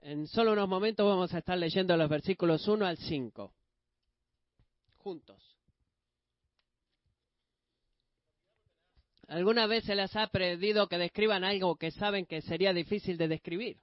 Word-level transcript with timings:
En 0.00 0.26
solo 0.26 0.52
unos 0.52 0.68
momentos 0.68 1.06
vamos 1.06 1.34
a 1.34 1.38
estar 1.38 1.58
leyendo 1.58 1.96
los 1.96 2.08
versículos 2.08 2.66
1 2.66 2.86
al 2.86 2.96
5. 2.96 3.52
Juntos. 4.98 5.56
¿Alguna 9.28 9.66
vez 9.66 9.84
se 9.84 9.94
les 9.94 10.14
ha 10.16 10.26
pedido 10.28 10.88
que 10.88 10.96
describan 10.96 11.44
algo 11.44 11.76
que 11.76 11.90
saben 11.90 12.24
que 12.24 12.40
sería 12.40 12.72
difícil 12.72 13.18
de 13.18 13.28
describir? 13.28 13.78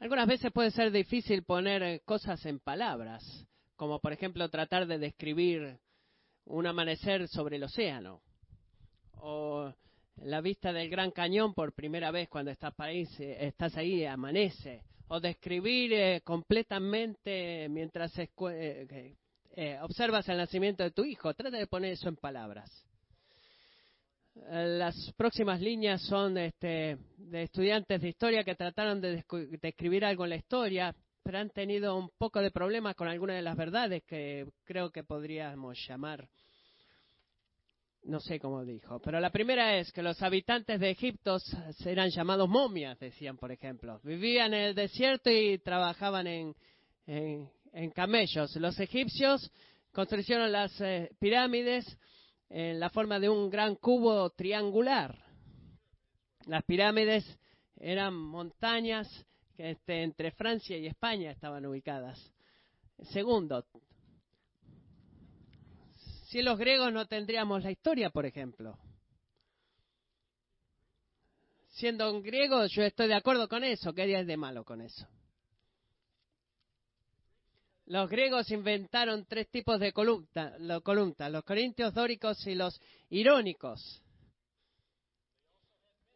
Algunas 0.00 0.28
veces 0.28 0.52
puede 0.52 0.70
ser 0.70 0.92
difícil 0.92 1.42
poner 1.42 1.82
eh, 1.82 2.00
cosas 2.04 2.44
en 2.44 2.60
palabras, 2.60 3.46
como 3.76 3.98
por 3.98 4.12
ejemplo 4.12 4.48
tratar 4.48 4.86
de 4.86 4.98
describir 4.98 5.78
un 6.44 6.66
amanecer 6.66 7.28
sobre 7.28 7.56
el 7.56 7.64
océano, 7.64 8.20
o 9.14 9.72
la 10.22 10.40
vista 10.40 10.72
del 10.72 10.88
Gran 10.88 11.10
Cañón 11.10 11.54
por 11.54 11.72
primera 11.72 12.10
vez 12.10 12.28
cuando 12.28 12.50
estás, 12.50 12.74
eh, 12.78 13.46
estás 13.46 13.76
ahí, 13.76 14.04
amanece, 14.04 14.82
o 15.08 15.20
describir 15.20 15.92
eh, 15.92 16.20
completamente 16.22 17.68
mientras 17.68 18.12
observas 19.82 20.28
el 20.28 20.36
nacimiento 20.36 20.82
de 20.82 20.90
tu 20.90 21.04
hijo. 21.04 21.34
Trata 21.34 21.56
de 21.56 21.66
poner 21.66 21.92
eso 21.92 22.08
en 22.08 22.16
palabras. 22.16 22.70
Las 24.50 25.12
próximas 25.16 25.60
líneas 25.60 26.00
son 26.02 26.38
este, 26.38 26.96
de 27.16 27.42
estudiantes 27.42 28.00
de 28.00 28.08
historia 28.08 28.44
que 28.44 28.54
trataron 28.54 29.00
de 29.00 29.24
describir 29.60 30.04
algo 30.04 30.24
en 30.24 30.30
la 30.30 30.36
historia, 30.36 30.94
pero 31.22 31.38
han 31.38 31.50
tenido 31.50 31.96
un 31.96 32.08
poco 32.16 32.40
de 32.40 32.50
problemas 32.50 32.94
con 32.94 33.08
algunas 33.08 33.36
de 33.36 33.42
las 33.42 33.56
verdades 33.56 34.02
que 34.04 34.46
creo 34.64 34.90
que 34.90 35.04
podríamos 35.04 35.78
llamar, 35.86 36.28
no 38.08 38.20
sé 38.20 38.40
cómo 38.40 38.64
dijo, 38.64 38.98
pero 39.00 39.20
la 39.20 39.30
primera 39.30 39.76
es 39.76 39.92
que 39.92 40.02
los 40.02 40.20
habitantes 40.22 40.80
de 40.80 40.90
Egipto 40.90 41.36
eran 41.84 42.08
llamados 42.08 42.48
momias, 42.48 42.98
decían, 42.98 43.36
por 43.36 43.52
ejemplo. 43.52 44.00
Vivían 44.02 44.54
en 44.54 44.62
el 44.62 44.74
desierto 44.74 45.30
y 45.30 45.58
trabajaban 45.58 46.26
en, 46.26 46.54
en, 47.06 47.90
camellos. 47.90 48.56
Los 48.56 48.80
egipcios 48.80 49.52
construyeron 49.92 50.50
las 50.50 50.80
eh, 50.80 51.10
pirámides 51.18 51.84
en 52.48 52.80
la 52.80 52.88
forma 52.88 53.20
de 53.20 53.28
un 53.28 53.50
gran 53.50 53.76
cubo 53.76 54.30
triangular. 54.30 55.14
Las 56.46 56.64
pirámides 56.64 57.24
eran 57.76 58.14
montañas 58.14 59.06
que 59.54 59.72
este, 59.72 60.02
entre 60.02 60.30
Francia 60.30 60.78
y 60.78 60.86
España 60.86 61.30
estaban 61.30 61.66
ubicadas. 61.66 62.18
Segundo, 63.10 63.66
si 66.28 66.42
los 66.42 66.58
griegos 66.58 66.92
no 66.92 67.06
tendríamos 67.06 67.64
la 67.64 67.70
historia, 67.70 68.10
por 68.10 68.26
ejemplo. 68.26 68.78
Siendo 71.68 72.12
un 72.12 72.22
griego, 72.22 72.66
yo 72.66 72.82
estoy 72.82 73.08
de 73.08 73.14
acuerdo 73.14 73.48
con 73.48 73.64
eso. 73.64 73.94
¿Qué 73.94 74.02
hay 74.02 74.24
de 74.24 74.36
malo 74.36 74.64
con 74.64 74.82
eso? 74.82 75.06
Los 77.86 78.10
griegos 78.10 78.50
inventaron 78.50 79.24
tres 79.24 79.48
tipos 79.48 79.80
de 79.80 79.92
columnas, 79.92 80.60
los 80.60 80.82
corintios, 81.44 81.94
dóricos 81.94 82.46
y 82.46 82.54
los 82.54 82.78
irónicos. 83.08 84.02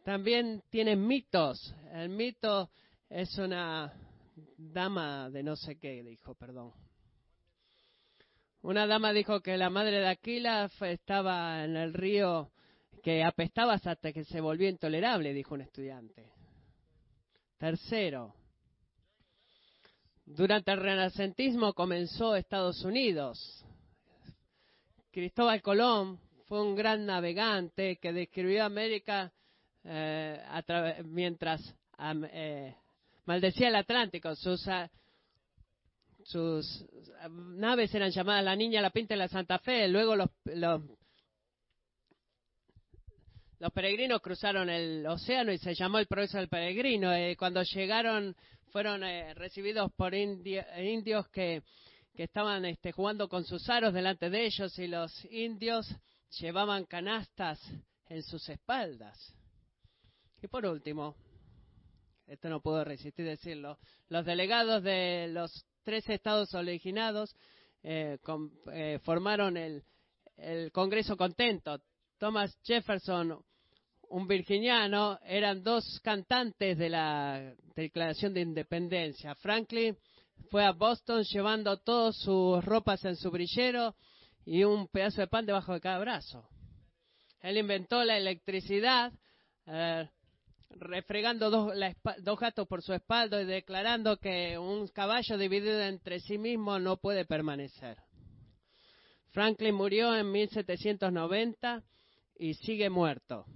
También 0.05 0.63
tienen 0.69 1.07
mitos. 1.07 1.75
El 1.93 2.11
mito 2.11 2.71
es 3.09 3.39
una 3.39 3.91
dama 4.59 5.31
de 5.31 5.43
no 5.43 5.57
sé 5.57 5.79
qué, 5.79 6.03
dijo, 6.03 6.35
perdón. 6.35 6.75
Una 8.63 8.87
dama 8.87 9.13
dijo 9.13 9.41
que 9.41 9.57
la 9.57 9.71
madre 9.71 9.99
de 9.99 10.07
Aquila 10.07 10.71
estaba 10.83 11.65
en 11.65 11.77
el 11.77 11.93
río 11.93 12.53
que 13.03 13.25
apestaba 13.25 13.75
hasta 13.75 14.13
que 14.13 14.25
se 14.25 14.41
volvió 14.41 14.69
intolerable, 14.69 15.35
dijo 15.35 15.55
un 15.55 15.63
estudiante. 15.63 16.31
Tercero, 17.59 18.37
durante 20.25 20.71
el 20.71 20.79
renacentismo 20.79 21.75
comenzó 21.75 22.37
Estados 22.37 22.85
Unidos. 22.85 23.65
Cristóbal 25.11 25.61
Colón 25.61 26.21
fue 26.47 26.63
un 26.63 26.77
gran 26.77 27.05
navegante 27.05 27.97
que 27.97 28.13
describió 28.13 28.65
América 28.65 29.33
eh, 29.83 30.41
mientras 31.05 31.61
eh, 31.99 32.77
maldecía 33.25 33.69
el 33.69 33.75
Atlántico. 33.75 34.35
Sus 36.25 36.85
naves 37.29 37.95
eran 37.95 38.11
llamadas 38.11 38.45
la 38.45 38.57
Niña, 38.57 38.81
la 38.81 38.91
Pinta 38.91 39.15
y 39.15 39.19
la 39.19 39.29
Santa 39.29 39.59
Fe. 39.59 39.89
Luego 39.89 40.17
los, 40.17 40.29
los, 40.45 40.83
los 43.59 43.73
peregrinos 43.73 44.21
cruzaron 44.21 44.69
el 44.69 45.07
océano 45.07 45.53
y 45.53 45.59
se 45.59 45.75
llamó 45.75 45.99
el 45.99 46.07
progreso 46.07 46.39
del 46.39 46.49
peregrino. 46.49 47.13
Eh, 47.15 47.37
cuando 47.37 47.63
llegaron 47.63 48.35
fueron 48.73 49.05
eh, 49.05 49.35
recibidos 49.35 49.93
por 49.93 50.15
indios 50.15 51.29
que, 51.29 51.63
estaban 52.15 52.65
este, 52.65 52.93
jugando 52.93 53.29
con 53.29 53.45
sus 53.45 53.69
aros 53.69 53.93
delante 53.93 54.31
de 54.31 54.47
ellos 54.47 54.79
y 54.79 54.87
los 54.87 55.25
indios 55.27 55.87
llevaban 56.41 56.87
canastas 56.87 57.61
en 58.07 58.23
sus 58.23 58.49
espaldas. 58.49 59.35
Y 60.41 60.49
por 60.49 60.65
último, 60.67 61.15
esto 62.27 62.49
no 62.49 62.61
puedo 62.61 62.83
resistir 62.83 63.27
decirlo, 63.27 63.79
los 64.09 64.25
delegados 64.25 64.83
de 64.83 65.29
los 65.31 65.67
tres 65.83 66.09
estados 66.09 66.55
originados 66.55 67.35
eh, 67.83 68.19
eh, 68.73 68.99
formaron 69.03 69.57
el, 69.57 69.85
el 70.37 70.71
Congreso 70.73 71.17
Contento. 71.17 71.81
Thomas 72.19 72.57
Jefferson, 72.63 73.43
un 74.09 74.29
virginiano, 74.29 75.19
eran 75.25 75.63
dos 75.63 76.01
cantantes 76.03 76.79
de 76.79 76.89
la 76.89 77.55
Declaración 77.75 78.35
de 78.35 78.43
Independencia. 78.43 79.35
Franklin 79.37 79.97
fue 80.51 80.65
a 80.65 80.73
Boston 80.73 81.25
llevando 81.25 81.77
todas 81.79 82.17
sus 82.17 82.65
ropas 82.65 83.05
en 83.05 83.17
su 83.17 83.31
brillero 83.31 83.95
y 84.45 84.65
un 84.65 84.89
pedazo 84.89 85.21
de 85.21 85.29
pan 85.29 85.47
debajo 85.47 85.73
de 85.73 85.81
cada 85.81 85.99
brazo. 85.99 86.49
Él 87.41 87.57
inventó 87.57 88.05
la 88.05 88.17
electricidad, 88.17 89.13
eh, 89.67 90.09
refregando 90.77 91.51
dos, 91.51 91.73
dos 92.19 92.39
gatos 92.39 92.67
por 92.67 92.83
su 92.83 92.93
espalda 92.93 93.41
y 93.41 93.47
declarando 93.47 94.17
que 94.19 94.59
un 94.59 94.89
caballo 94.89 95.39
dividido 95.39 95.81
entre 95.83 96.21
sí 96.21 96.39
mismo 96.39 96.79
no 96.79 96.97
puede 96.97 97.25
permanecer. 97.25 97.99
Franklin 99.31 99.75
murió 99.75 100.15
en 100.15 100.31
1790 100.31 101.83
y 102.39 102.55
sigue 102.55 102.91
muerto. 102.91 103.47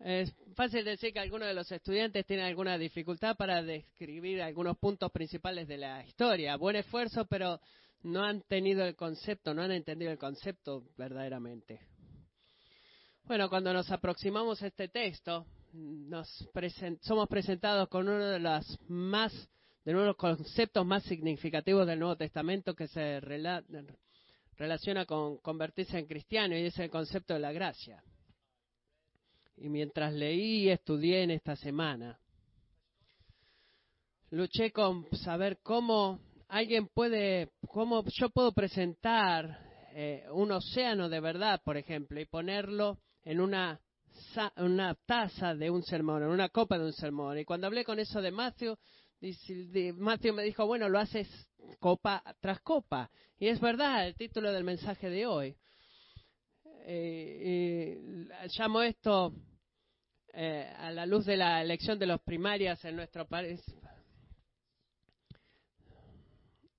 Es 0.00 0.32
fácil 0.54 0.84
decir 0.84 1.12
que 1.12 1.18
algunos 1.18 1.48
de 1.48 1.54
los 1.54 1.70
estudiantes 1.72 2.24
tienen 2.24 2.46
alguna 2.46 2.78
dificultad 2.78 3.36
para 3.36 3.62
describir 3.62 4.40
algunos 4.40 4.78
puntos 4.78 5.10
principales 5.10 5.66
de 5.66 5.76
la 5.76 6.04
historia. 6.06 6.56
Buen 6.56 6.76
esfuerzo, 6.76 7.26
pero 7.26 7.60
no 8.02 8.24
han 8.24 8.42
tenido 8.42 8.84
el 8.84 8.94
concepto, 8.94 9.54
no 9.54 9.62
han 9.62 9.72
entendido 9.72 10.12
el 10.12 10.18
concepto 10.18 10.84
verdaderamente. 10.96 11.80
Bueno, 13.28 13.50
cuando 13.50 13.74
nos 13.74 13.90
aproximamos 13.90 14.62
a 14.62 14.68
este 14.68 14.88
texto, 14.88 15.44
nos 15.74 16.48
somos 17.02 17.28
presentados 17.28 17.86
con 17.90 18.08
uno 18.08 18.24
de 18.24 18.38
los 18.38 18.78
más 18.88 19.50
de 19.84 19.92
uno 19.92 20.00
de 20.00 20.06
los 20.06 20.16
conceptos 20.16 20.86
más 20.86 21.02
significativos 21.02 21.86
del 21.86 21.98
Nuevo 21.98 22.16
Testamento 22.16 22.74
que 22.74 22.88
se 22.88 23.20
relaciona 24.56 25.04
con 25.04 25.36
convertirse 25.42 25.98
en 25.98 26.06
cristiano 26.06 26.56
y 26.56 26.64
es 26.64 26.78
el 26.78 26.88
concepto 26.88 27.34
de 27.34 27.40
la 27.40 27.52
gracia. 27.52 28.02
Y 29.58 29.68
mientras 29.68 30.14
leí 30.14 30.62
y 30.62 30.70
estudié 30.70 31.24
en 31.24 31.32
esta 31.32 31.54
semana, 31.54 32.18
luché 34.30 34.72
con 34.72 35.06
saber 35.18 35.58
cómo 35.62 36.18
alguien 36.48 36.88
puede, 36.88 37.50
cómo 37.68 38.02
yo 38.06 38.30
puedo 38.30 38.52
presentar 38.52 39.68
eh, 39.92 40.24
un 40.32 40.50
océano 40.50 41.10
de 41.10 41.20
verdad, 41.20 41.60
por 41.62 41.76
ejemplo, 41.76 42.18
y 42.18 42.24
ponerlo 42.24 42.98
en 43.28 43.40
una, 43.40 43.78
una 44.56 44.94
taza 44.94 45.54
de 45.54 45.68
un 45.68 45.82
sermón, 45.82 46.22
en 46.22 46.30
una 46.30 46.48
copa 46.48 46.78
de 46.78 46.86
un 46.86 46.94
sermón. 46.94 47.38
Y 47.38 47.44
cuando 47.44 47.66
hablé 47.66 47.84
con 47.84 47.98
eso 47.98 48.22
de 48.22 48.30
Matthew, 48.30 48.74
Matthew 49.96 50.32
me 50.32 50.44
dijo, 50.44 50.66
bueno, 50.66 50.88
lo 50.88 50.98
haces 50.98 51.28
copa 51.78 52.22
tras 52.40 52.60
copa. 52.60 53.10
Y 53.38 53.48
es 53.48 53.60
verdad 53.60 54.06
el 54.06 54.16
título 54.16 54.50
del 54.50 54.64
mensaje 54.64 55.10
de 55.10 55.26
hoy. 55.26 55.54
Eh, 56.86 57.98
llamo 58.58 58.80
esto 58.80 59.34
eh, 60.32 60.72
a 60.78 60.90
la 60.90 61.04
luz 61.04 61.26
de 61.26 61.36
la 61.36 61.60
elección 61.60 61.98
de 61.98 62.06
los 62.06 62.22
primarias 62.22 62.82
en 62.86 62.96
nuestro 62.96 63.28
país. 63.28 63.60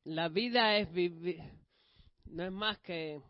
La 0.03 0.29
vida 0.29 0.77
es 0.77 0.91
vivir, 0.91 1.43
no 2.25 2.43
es 2.43 2.51
más 2.51 2.79
que 2.79 3.21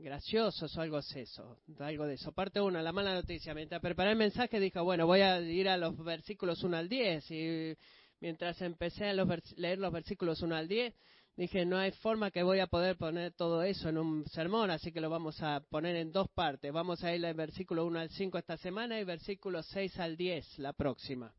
gracioso 0.00 0.66
o 0.66 0.80
algo 0.80 1.00
de 1.00 1.22
eso, 1.22 1.58
algo 1.78 2.06
de 2.06 2.14
eso. 2.14 2.32
Parte 2.32 2.60
uno, 2.60 2.80
la 2.80 2.92
mala 2.92 3.14
noticia. 3.14 3.54
Mientras 3.54 3.80
preparé 3.80 4.10
el 4.10 4.16
mensaje 4.16 4.60
dije, 4.60 4.80
bueno, 4.80 5.06
voy 5.06 5.20
a 5.20 5.40
ir 5.40 5.68
a 5.68 5.76
los 5.76 5.96
versículos 6.02 6.62
1 6.62 6.76
al 6.76 6.88
10 6.88 7.30
y 7.30 7.76
mientras 8.20 8.60
empecé 8.62 9.08
a 9.08 9.14
leer 9.56 9.78
los 9.78 9.92
versículos 9.92 10.40
1 10.42 10.54
al 10.54 10.68
10, 10.68 10.94
dije, 11.36 11.64
no 11.64 11.78
hay 11.78 11.92
forma 11.92 12.30
que 12.30 12.42
voy 12.42 12.60
a 12.60 12.66
poder 12.66 12.96
poner 12.96 13.32
todo 13.32 13.62
eso 13.62 13.88
en 13.88 13.98
un 13.98 14.26
sermón, 14.26 14.70
así 14.70 14.92
que 14.92 15.00
lo 15.00 15.10
vamos 15.10 15.42
a 15.42 15.60
poner 15.60 15.96
en 15.96 16.12
dos 16.12 16.28
partes. 16.30 16.72
Vamos 16.72 17.02
a 17.04 17.14
ir 17.14 17.24
al 17.24 17.34
versículo 17.34 17.86
1 17.86 18.00
al 18.00 18.10
5 18.10 18.38
esta 18.38 18.56
semana 18.56 18.98
y 18.98 19.04
versículo 19.04 19.62
6 19.62 19.98
al 19.98 20.16
10 20.16 20.58
la 20.58 20.72
próxima. 20.72 21.34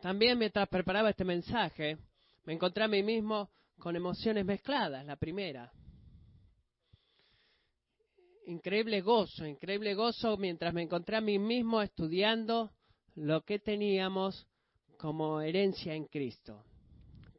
También 0.00 0.38
mientras 0.38 0.68
preparaba 0.68 1.10
este 1.10 1.24
mensaje, 1.24 1.98
me 2.44 2.52
encontré 2.52 2.84
a 2.84 2.88
mí 2.88 3.02
mismo 3.02 3.50
con 3.78 3.96
emociones 3.96 4.44
mezcladas. 4.44 5.04
La 5.06 5.16
primera, 5.16 5.72
increíble 8.46 9.00
gozo, 9.00 9.46
increíble 9.46 9.94
gozo 9.94 10.36
mientras 10.36 10.74
me 10.74 10.82
encontré 10.82 11.16
a 11.16 11.20
mí 11.20 11.38
mismo 11.38 11.82
estudiando 11.82 12.72
lo 13.14 13.42
que 13.42 13.58
teníamos 13.58 14.46
como 14.96 15.40
herencia 15.40 15.94
en 15.94 16.06
Cristo. 16.06 16.64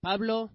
Pablo 0.02 0.52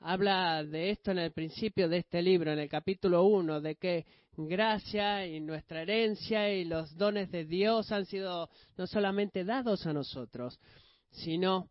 habla 0.00 0.64
de 0.64 0.90
esto 0.90 1.10
en 1.10 1.18
el 1.18 1.32
principio 1.32 1.88
de 1.88 1.98
este 1.98 2.22
libro, 2.22 2.52
en 2.52 2.58
el 2.58 2.68
capítulo 2.68 3.24
1, 3.24 3.60
de 3.60 3.76
que 3.76 4.06
gracia 4.36 5.26
y 5.26 5.40
nuestra 5.40 5.82
herencia 5.82 6.52
y 6.52 6.64
los 6.64 6.96
dones 6.96 7.30
de 7.30 7.44
Dios 7.44 7.90
han 7.90 8.06
sido 8.06 8.48
no 8.76 8.86
solamente 8.86 9.44
dados 9.44 9.86
a 9.86 9.92
nosotros, 9.92 10.58
sino 11.10 11.70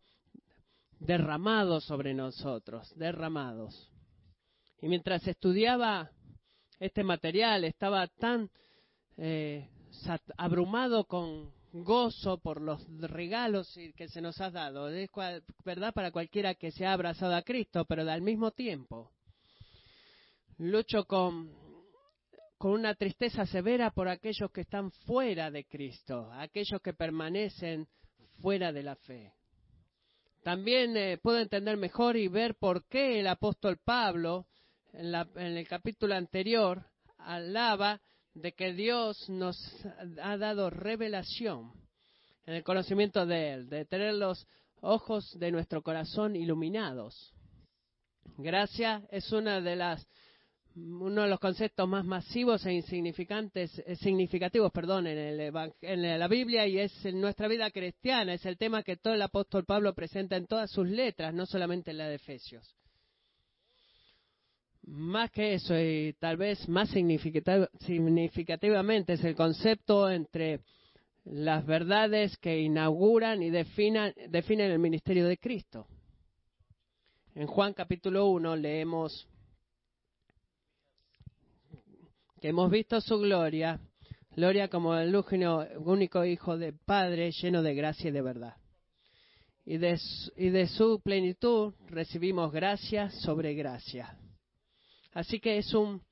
derramados 1.00 1.84
sobre 1.84 2.14
nosotros, 2.14 2.92
derramados. 2.96 3.90
Y 4.80 4.88
mientras 4.88 5.26
estudiaba 5.26 6.10
este 6.78 7.02
material, 7.02 7.64
estaba 7.64 8.06
tan 8.06 8.50
eh, 9.16 9.68
abrumado 10.36 11.04
con 11.04 11.52
gozo 11.72 12.38
por 12.38 12.60
los 12.60 12.86
regalos 13.00 13.72
que 13.96 14.08
se 14.08 14.20
nos 14.20 14.40
ha 14.40 14.50
dado. 14.50 14.88
Es 14.88 15.10
verdad 15.64 15.92
para 15.92 16.10
cualquiera 16.10 16.54
que 16.54 16.70
se 16.70 16.86
ha 16.86 16.92
abrazado 16.92 17.34
a 17.34 17.42
Cristo, 17.42 17.84
pero 17.84 18.08
al 18.08 18.22
mismo 18.22 18.52
tiempo 18.52 19.12
lucho 20.58 21.04
con, 21.04 21.52
con 22.56 22.72
una 22.72 22.94
tristeza 22.94 23.46
severa 23.46 23.90
por 23.90 24.08
aquellos 24.08 24.50
que 24.50 24.62
están 24.62 24.90
fuera 25.06 25.50
de 25.50 25.64
Cristo, 25.64 26.30
aquellos 26.32 26.80
que 26.82 26.92
permanecen 26.92 27.86
fuera 28.40 28.72
de 28.72 28.82
la 28.82 28.96
fe. 28.96 29.32
También 30.48 30.96
eh, 30.96 31.18
puedo 31.18 31.40
entender 31.40 31.76
mejor 31.76 32.16
y 32.16 32.26
ver 32.26 32.54
por 32.54 32.86
qué 32.86 33.20
el 33.20 33.26
apóstol 33.26 33.76
Pablo, 33.84 34.46
en, 34.94 35.14
en 35.14 35.58
el 35.58 35.68
capítulo 35.68 36.14
anterior, 36.14 36.86
alaba 37.18 38.00
de 38.32 38.52
que 38.52 38.72
Dios 38.72 39.28
nos 39.28 39.58
ha 40.22 40.38
dado 40.38 40.70
revelación 40.70 41.70
en 42.46 42.54
el 42.54 42.64
conocimiento 42.64 43.26
de 43.26 43.52
Él, 43.52 43.68
de 43.68 43.84
tener 43.84 44.14
los 44.14 44.46
ojos 44.80 45.38
de 45.38 45.52
nuestro 45.52 45.82
corazón 45.82 46.34
iluminados. 46.34 47.34
Gracia 48.38 49.06
es 49.10 49.30
una 49.32 49.60
de 49.60 49.76
las 49.76 50.08
uno 51.00 51.22
de 51.22 51.28
los 51.28 51.40
conceptos 51.40 51.88
más 51.88 52.04
masivos 52.04 52.64
e 52.66 52.72
insignificantes, 52.72 53.82
eh, 53.86 53.96
significativos, 53.96 54.70
perdón, 54.72 55.06
en, 55.06 55.18
el, 55.18 55.40
en, 55.82 56.18
la 56.18 56.28
Biblia 56.28 56.66
y 56.66 56.78
es 56.78 57.04
en 57.04 57.20
nuestra 57.20 57.48
vida 57.48 57.70
cristiana. 57.70 58.32
Es 58.34 58.46
el 58.46 58.56
tema 58.56 58.82
que 58.82 58.96
todo 58.96 59.14
el 59.14 59.22
apóstol 59.22 59.64
Pablo 59.64 59.94
presenta 59.94 60.36
en 60.36 60.46
todas 60.46 60.70
sus 60.70 60.88
letras, 60.88 61.34
no 61.34 61.46
solamente 61.46 61.90
en 61.90 61.98
la 61.98 62.08
de 62.08 62.14
Efesios. 62.16 62.74
Más 64.82 65.30
que 65.30 65.54
eso, 65.54 65.78
y 65.78 66.14
tal 66.18 66.38
vez 66.38 66.68
más 66.68 66.90
significativamente, 66.90 69.14
es 69.14 69.24
el 69.24 69.34
concepto 69.34 70.10
entre 70.10 70.60
las 71.24 71.66
verdades 71.66 72.36
que 72.38 72.60
inauguran 72.60 73.42
y 73.42 73.50
definen 73.50 74.60
el 74.60 74.78
ministerio 74.78 75.26
de 75.26 75.36
Cristo. 75.36 75.86
En 77.34 77.46
Juan 77.46 77.74
capítulo 77.74 78.28
1 78.28 78.56
leemos 78.56 79.28
que 82.40 82.48
hemos 82.48 82.70
visto 82.70 83.00
su 83.00 83.18
gloria, 83.18 83.80
gloria 84.36 84.68
como 84.68 84.96
el 84.96 85.14
único 85.14 86.24
Hijo 86.24 86.56
de 86.56 86.72
Padre 86.72 87.32
lleno 87.32 87.62
de 87.62 87.74
gracia 87.74 88.08
y 88.08 88.12
de 88.12 88.22
verdad. 88.22 88.56
Y 89.64 89.76
de, 89.76 90.00
y 90.36 90.48
de 90.48 90.66
su 90.66 91.00
plenitud 91.00 91.74
recibimos 91.88 92.52
gracia 92.52 93.10
sobre 93.10 93.54
gracia. 93.54 94.16
Así 95.12 95.40
que 95.40 95.58
es 95.58 95.74
un 95.74 96.02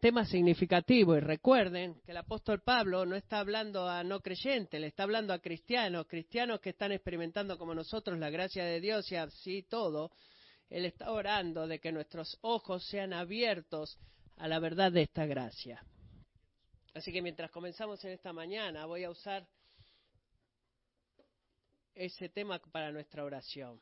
tema 0.00 0.24
significativo 0.24 1.16
y 1.16 1.20
recuerden 1.20 2.00
que 2.04 2.12
el 2.12 2.18
apóstol 2.18 2.60
Pablo 2.62 3.06
no 3.06 3.16
está 3.16 3.40
hablando 3.40 3.88
a 3.88 4.04
no 4.04 4.20
creyentes, 4.20 4.80
le 4.80 4.88
está 4.88 5.04
hablando 5.04 5.32
a 5.32 5.40
cristianos, 5.40 6.06
cristianos 6.06 6.60
que 6.60 6.70
están 6.70 6.92
experimentando 6.92 7.58
como 7.58 7.74
nosotros 7.74 8.18
la 8.18 8.30
gracia 8.30 8.64
de 8.64 8.80
Dios 8.80 9.10
y 9.10 9.16
así 9.16 9.62
todo. 9.68 10.10
Él 10.68 10.84
está 10.84 11.10
orando 11.10 11.66
de 11.66 11.80
que 11.80 11.92
nuestros 11.92 12.38
ojos 12.42 12.84
sean 12.86 13.12
abiertos 13.12 13.98
a 14.38 14.48
la 14.48 14.58
verdad 14.58 14.92
de 14.92 15.02
esta 15.02 15.26
gracia. 15.26 15.84
Así 16.94 17.12
que 17.12 17.22
mientras 17.22 17.50
comenzamos 17.50 18.04
en 18.04 18.12
esta 18.12 18.32
mañana 18.32 18.86
voy 18.86 19.04
a 19.04 19.10
usar 19.10 19.46
ese 21.94 22.28
tema 22.28 22.58
para 22.58 22.92
nuestra 22.92 23.24
oración. 23.24 23.80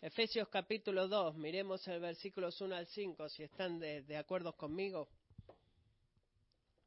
Efesios 0.00 0.48
capítulo 0.48 1.08
2, 1.08 1.36
miremos 1.36 1.86
el 1.88 2.00
versículos 2.00 2.60
1 2.60 2.76
al 2.76 2.86
5, 2.86 3.28
si 3.30 3.42
están 3.42 3.80
de, 3.80 4.16
acuerdo 4.16 4.52
conmigo, 4.52 5.08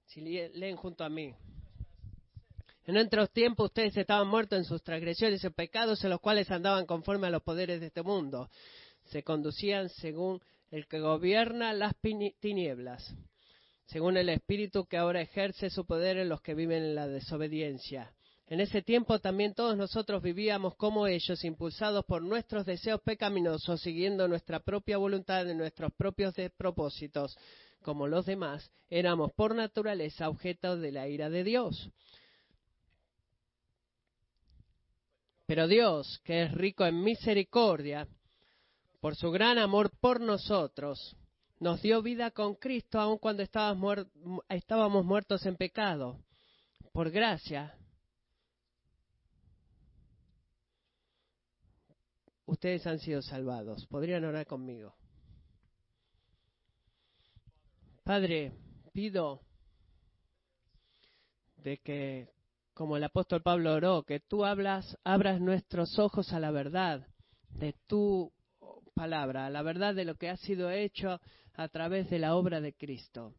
si 0.06 0.22
leen 0.22 0.78
junto 0.78 1.04
a 1.04 1.10
mí. 1.10 1.36
En 2.86 2.98
otros 2.98 3.30
tiempos 3.32 3.66
ustedes 3.66 3.98
estaban 3.98 4.28
muertos 4.28 4.60
en 4.60 4.66
sus 4.66 4.82
transgresiones 4.82 5.44
y 5.44 5.50
pecados 5.50 6.04
en 6.04 6.10
los 6.10 6.22
cuales 6.22 6.50
andaban 6.50 6.86
conforme 6.86 7.28
a 7.28 7.32
los 7.32 7.44
poderes 7.44 7.80
de 7.80 7.88
este 7.88 8.02
mundo. 8.02 8.50
Se 9.06 9.24
conducían 9.24 9.90
según 9.90 10.42
el 10.72 10.88
que 10.88 11.00
gobierna 11.00 11.74
las 11.74 11.94
tinieblas, 12.40 13.14
según 13.86 14.16
el 14.16 14.30
espíritu 14.30 14.86
que 14.86 14.98
ahora 14.98 15.22
ejerce 15.22 15.70
su 15.70 15.86
poder 15.86 16.18
en 16.18 16.30
los 16.30 16.42
que 16.42 16.56
viven 16.56 16.84
en 16.84 16.96
la 16.96 17.08
desobediencia. 17.08 18.14
En 18.48 18.60
ese 18.60 18.82
tiempo 18.82 19.20
también 19.20 19.54
todos 19.54 19.78
nosotros 19.78 20.22
vivíamos 20.22 20.76
como 20.76 21.08
ellos, 21.08 21.44
impulsados 21.44 22.06
por 22.06 22.22
nuestros 22.22 22.66
deseos 22.66 23.02
pecaminosos, 23.02 23.82
siguiendo 23.82 24.28
nuestra 24.28 24.60
propia 24.60 24.98
voluntad 24.98 25.46
y 25.46 25.54
nuestros 25.54 25.94
propios 25.94 26.36
propósitos. 26.58 27.38
Como 27.82 28.08
los 28.08 28.26
demás, 28.26 28.70
éramos 28.90 29.32
por 29.34 29.56
naturaleza 29.56 30.30
objetos 30.30 30.82
de 30.82 30.92
la 30.92 31.08
ira 31.08 31.30
de 31.30 31.44
Dios. 31.44 31.90
Pero 35.46 35.68
Dios, 35.68 36.20
que 36.24 36.44
es 36.44 36.52
rico 36.54 36.86
en 36.86 37.02
misericordia, 37.04 38.08
por 39.02 39.16
su 39.16 39.32
gran 39.32 39.58
amor 39.58 39.92
por 40.00 40.22
nosotros, 40.22 41.18
nos 41.60 41.82
dio 41.82 42.02
vida 42.02 42.32
con 42.32 42.56
Cristo 42.56 43.00
aun 43.00 43.18
cuando 43.18 43.44
estábamos 43.44 45.06
muertos 45.06 45.46
en 45.46 45.58
pecado. 45.58 46.24
Por 46.94 47.10
gracia 47.10 47.76
ustedes 52.46 52.86
han 52.86 53.00
sido 53.00 53.22
salvados. 53.22 53.88
¿Podrían 53.88 54.24
orar 54.24 54.46
conmigo? 54.46 54.96
Padre, 58.04 58.54
pido 58.92 59.42
de 61.58 61.78
que, 61.78 62.30
como 62.74 62.98
el 62.98 63.04
apóstol 63.04 63.42
Pablo 63.42 63.74
oró, 63.74 64.04
que 64.04 64.20
tú 64.20 64.46
hablas, 64.46 64.98
abras 65.04 65.40
nuestros 65.40 65.98
ojos 65.98 66.34
a 66.34 66.40
la 66.40 66.52
verdad 66.52 67.08
de 67.50 67.74
tu 67.88 68.32
palabra, 68.94 69.50
la 69.50 69.62
verdad 69.62 69.96
de 69.96 70.06
lo 70.06 70.16
que 70.16 70.30
ha 70.30 70.38
sido 70.38 70.70
hecho 70.70 71.20
a 71.54 71.68
través 71.70 72.10
de 72.10 72.20
la 72.20 72.36
obra 72.36 72.62
de 72.62 72.74
Cristo. 72.74 73.36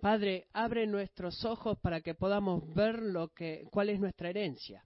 Padre, 0.00 0.48
abre 0.52 0.86
nuestros 0.86 1.44
ojos 1.44 1.78
para 1.78 2.00
que 2.00 2.14
podamos 2.14 2.74
ver 2.74 3.00
lo 3.00 3.28
que, 3.28 3.66
cuál 3.70 3.88
es 3.88 4.00
nuestra 4.00 4.30
herencia. 4.30 4.84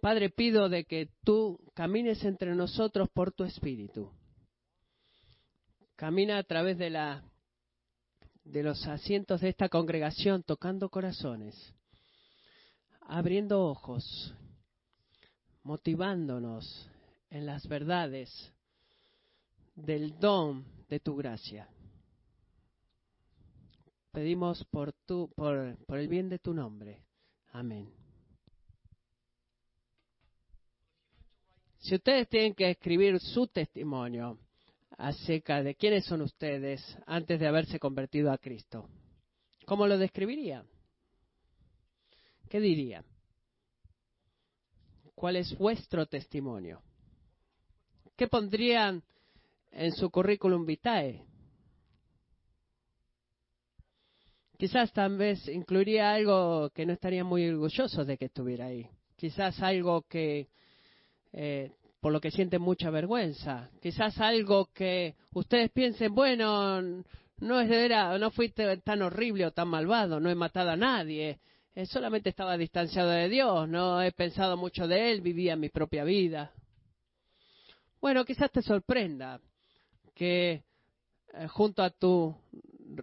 Padre, 0.00 0.30
pido 0.30 0.68
de 0.68 0.84
que 0.84 1.10
tú 1.24 1.58
camines 1.74 2.24
entre 2.24 2.54
nosotros 2.54 3.08
por 3.12 3.32
tu 3.32 3.44
espíritu. 3.44 4.12
Camina 5.96 6.38
a 6.38 6.44
través 6.44 6.78
de 6.78 6.90
la 6.90 7.24
de 8.44 8.62
los 8.62 8.86
asientos 8.86 9.42
de 9.42 9.50
esta 9.50 9.68
congregación 9.68 10.42
tocando 10.42 10.88
corazones, 10.88 11.74
abriendo 13.02 13.62
ojos, 13.62 14.34
motivándonos 15.68 16.88
en 17.28 17.44
las 17.44 17.68
verdades 17.68 18.30
del 19.74 20.18
don 20.18 20.64
de 20.88 20.98
tu 20.98 21.14
gracia. 21.14 21.68
Pedimos 24.10 24.64
por 24.70 24.94
tu 25.04 25.30
por, 25.36 25.76
por 25.84 25.98
el 25.98 26.08
bien 26.08 26.30
de 26.30 26.38
tu 26.38 26.54
nombre. 26.54 27.02
Amén. 27.52 27.92
Si 31.80 31.94
ustedes 31.94 32.26
tienen 32.30 32.54
que 32.54 32.70
escribir 32.70 33.20
su 33.20 33.46
testimonio 33.48 34.38
acerca 34.96 35.62
de 35.62 35.74
quiénes 35.74 36.06
son 36.06 36.22
ustedes 36.22 36.80
antes 37.04 37.38
de 37.38 37.46
haberse 37.46 37.78
convertido 37.78 38.32
a 38.32 38.38
Cristo, 38.38 38.88
¿cómo 39.66 39.86
lo 39.86 39.98
describirían? 39.98 40.66
¿Qué 42.48 42.58
dirían? 42.58 43.04
¿Cuál 45.18 45.34
es 45.34 45.58
vuestro 45.58 46.06
testimonio? 46.06 46.80
¿Qué 48.16 48.28
pondrían 48.28 49.02
en 49.72 49.90
su 49.90 50.10
currículum 50.10 50.64
vitae? 50.64 51.24
Quizás 54.56 54.92
tal 54.92 55.16
vez 55.16 55.48
incluiría 55.48 56.12
algo 56.12 56.70
que 56.70 56.86
no 56.86 56.92
estaría 56.92 57.24
muy 57.24 57.48
orgulloso 57.48 58.04
de 58.04 58.16
que 58.16 58.26
estuviera 58.26 58.66
ahí. 58.66 58.88
Quizás 59.16 59.60
algo 59.60 60.02
que 60.02 60.50
eh, 61.32 61.72
por 61.98 62.12
lo 62.12 62.20
que 62.20 62.30
sienten 62.30 62.62
mucha 62.62 62.88
vergüenza. 62.90 63.70
Quizás 63.82 64.20
algo 64.20 64.66
que 64.72 65.16
ustedes 65.32 65.72
piensen, 65.72 66.14
bueno, 66.14 66.80
no 66.80 67.60
es 67.60 67.68
de 67.68 67.88
no 68.20 68.30
fui 68.30 68.50
tan 68.50 69.02
horrible 69.02 69.46
o 69.46 69.50
tan 69.50 69.66
malvado, 69.66 70.20
no 70.20 70.30
he 70.30 70.36
matado 70.36 70.70
a 70.70 70.76
nadie, 70.76 71.40
solamente 71.86 72.30
estaba 72.30 72.56
distanciado 72.56 73.10
de 73.10 73.28
Dios, 73.28 73.68
no 73.68 74.02
he 74.02 74.12
pensado 74.12 74.56
mucho 74.56 74.88
de 74.88 75.12
Él, 75.12 75.20
vivía 75.20 75.56
mi 75.56 75.68
propia 75.68 76.04
vida. 76.04 76.52
Bueno, 78.00 78.24
quizás 78.24 78.50
te 78.50 78.62
sorprenda 78.62 79.40
que 80.14 80.64
eh, 81.34 81.46
junto 81.48 81.82
a 81.82 81.90
tu 81.90 82.34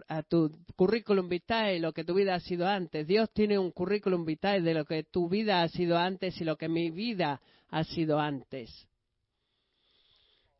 a 0.08 0.22
tu 0.22 0.50
currículum 0.74 1.28
vitae 1.28 1.78
lo 1.78 1.92
que 1.92 2.04
tu 2.04 2.14
vida 2.14 2.34
ha 2.34 2.40
sido 2.40 2.66
antes. 2.66 3.06
Dios 3.06 3.30
tiene 3.32 3.58
un 3.58 3.70
currículum 3.70 4.24
vitae 4.24 4.60
de 4.60 4.74
lo 4.74 4.84
que 4.84 5.04
tu 5.04 5.28
vida 5.28 5.62
ha 5.62 5.68
sido 5.68 5.96
antes 5.96 6.40
y 6.40 6.44
lo 6.44 6.56
que 6.56 6.68
mi 6.68 6.90
vida 6.90 7.40
ha 7.70 7.84
sido 7.84 8.18
antes. 8.18 8.88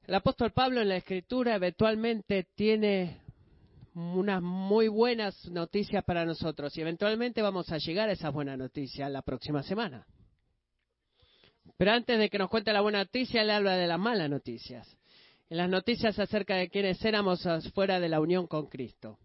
El 0.06 0.14
apóstol 0.14 0.52
Pablo 0.52 0.80
en 0.80 0.88
la 0.88 0.96
escritura 0.96 1.56
eventualmente 1.56 2.46
tiene 2.54 3.20
unas 3.96 4.42
muy 4.42 4.88
buenas 4.88 5.48
noticias 5.48 6.04
para 6.04 6.26
nosotros 6.26 6.76
y 6.76 6.82
eventualmente 6.82 7.40
vamos 7.40 7.72
a 7.72 7.78
llegar 7.78 8.10
a 8.10 8.12
esas 8.12 8.32
buenas 8.32 8.58
noticias 8.58 9.10
la 9.10 9.22
próxima 9.22 9.62
semana. 9.62 10.06
Pero 11.78 11.92
antes 11.92 12.18
de 12.18 12.28
que 12.28 12.38
nos 12.38 12.50
cuente 12.50 12.74
la 12.74 12.82
buena 12.82 12.98
noticia, 12.98 13.40
él 13.40 13.50
habla 13.50 13.76
de 13.76 13.86
las 13.86 13.98
malas 13.98 14.28
noticias. 14.28 14.86
En 15.48 15.56
las 15.56 15.70
noticias 15.70 16.18
acerca 16.18 16.56
de 16.56 16.68
quienes 16.68 17.02
éramos 17.04 17.42
fuera 17.72 17.98
de 17.98 18.08
la 18.10 18.20
unión 18.20 18.46
con 18.46 18.66
Cristo. 18.66 19.18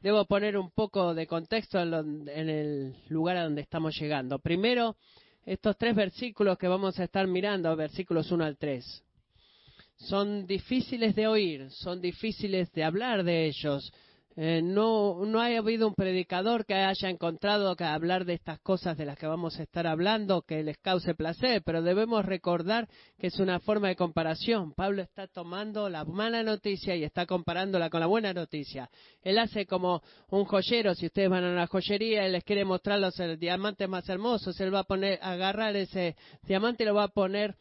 Debo 0.00 0.24
poner 0.24 0.56
un 0.56 0.70
poco 0.70 1.14
de 1.14 1.26
contexto 1.26 1.78
en, 1.78 2.28
el 2.28 2.96
lugar 3.08 3.36
a 3.36 3.44
donde 3.44 3.62
estamos 3.62 3.98
llegando. 3.98 4.38
Primero, 4.38 4.96
estos 5.44 5.76
tres 5.76 5.94
versículos 5.94 6.56
que 6.56 6.68
vamos 6.68 6.98
a 6.98 7.04
estar 7.04 7.26
mirando, 7.26 7.74
versículos 7.76 8.30
1 8.30 8.44
al 8.44 8.56
3 8.56 9.05
son 9.96 10.46
difíciles 10.46 11.14
de 11.14 11.26
oír, 11.26 11.70
son 11.70 12.00
difíciles 12.00 12.70
de 12.72 12.84
hablar 12.84 13.24
de 13.24 13.46
ellos. 13.46 13.92
Eh, 14.38 14.60
no, 14.62 15.24
no 15.24 15.40
ha 15.40 15.46
habido 15.46 15.88
un 15.88 15.94
predicador 15.94 16.66
que 16.66 16.74
haya 16.74 17.08
encontrado 17.08 17.74
que 17.74 17.84
hablar 17.84 18.26
de 18.26 18.34
estas 18.34 18.60
cosas 18.60 18.98
de 18.98 19.06
las 19.06 19.16
que 19.16 19.26
vamos 19.26 19.58
a 19.58 19.62
estar 19.62 19.86
hablando 19.86 20.42
que 20.42 20.62
les 20.62 20.76
cause 20.76 21.14
placer, 21.14 21.62
pero 21.64 21.80
debemos 21.80 22.22
recordar 22.22 22.86
que 23.18 23.28
es 23.28 23.38
una 23.38 23.60
forma 23.60 23.88
de 23.88 23.96
comparación. 23.96 24.74
Pablo 24.74 25.00
está 25.00 25.26
tomando 25.26 25.88
la 25.88 26.04
mala 26.04 26.42
noticia 26.42 26.94
y 26.94 27.02
está 27.02 27.24
comparándola 27.24 27.88
con 27.88 28.00
la 28.00 28.06
buena 28.06 28.34
noticia. 28.34 28.90
Él 29.22 29.38
hace 29.38 29.64
como 29.64 30.02
un 30.28 30.44
joyero, 30.44 30.94
si 30.94 31.06
ustedes 31.06 31.30
van 31.30 31.44
a 31.44 31.52
una 31.52 31.66
joyería 31.66 32.28
y 32.28 32.32
les 32.32 32.44
quiere 32.44 32.66
mostrar 32.66 33.00
los 33.00 33.14
diamantes 33.38 33.88
más 33.88 34.06
hermosos, 34.06 34.60
él 34.60 34.74
va 34.74 34.80
a 34.80 34.84
poner, 34.84 35.18
agarrar 35.22 35.74
ese 35.76 36.14
diamante 36.42 36.82
y 36.82 36.86
lo 36.86 36.94
va 36.94 37.04
a 37.04 37.08
poner 37.08 37.56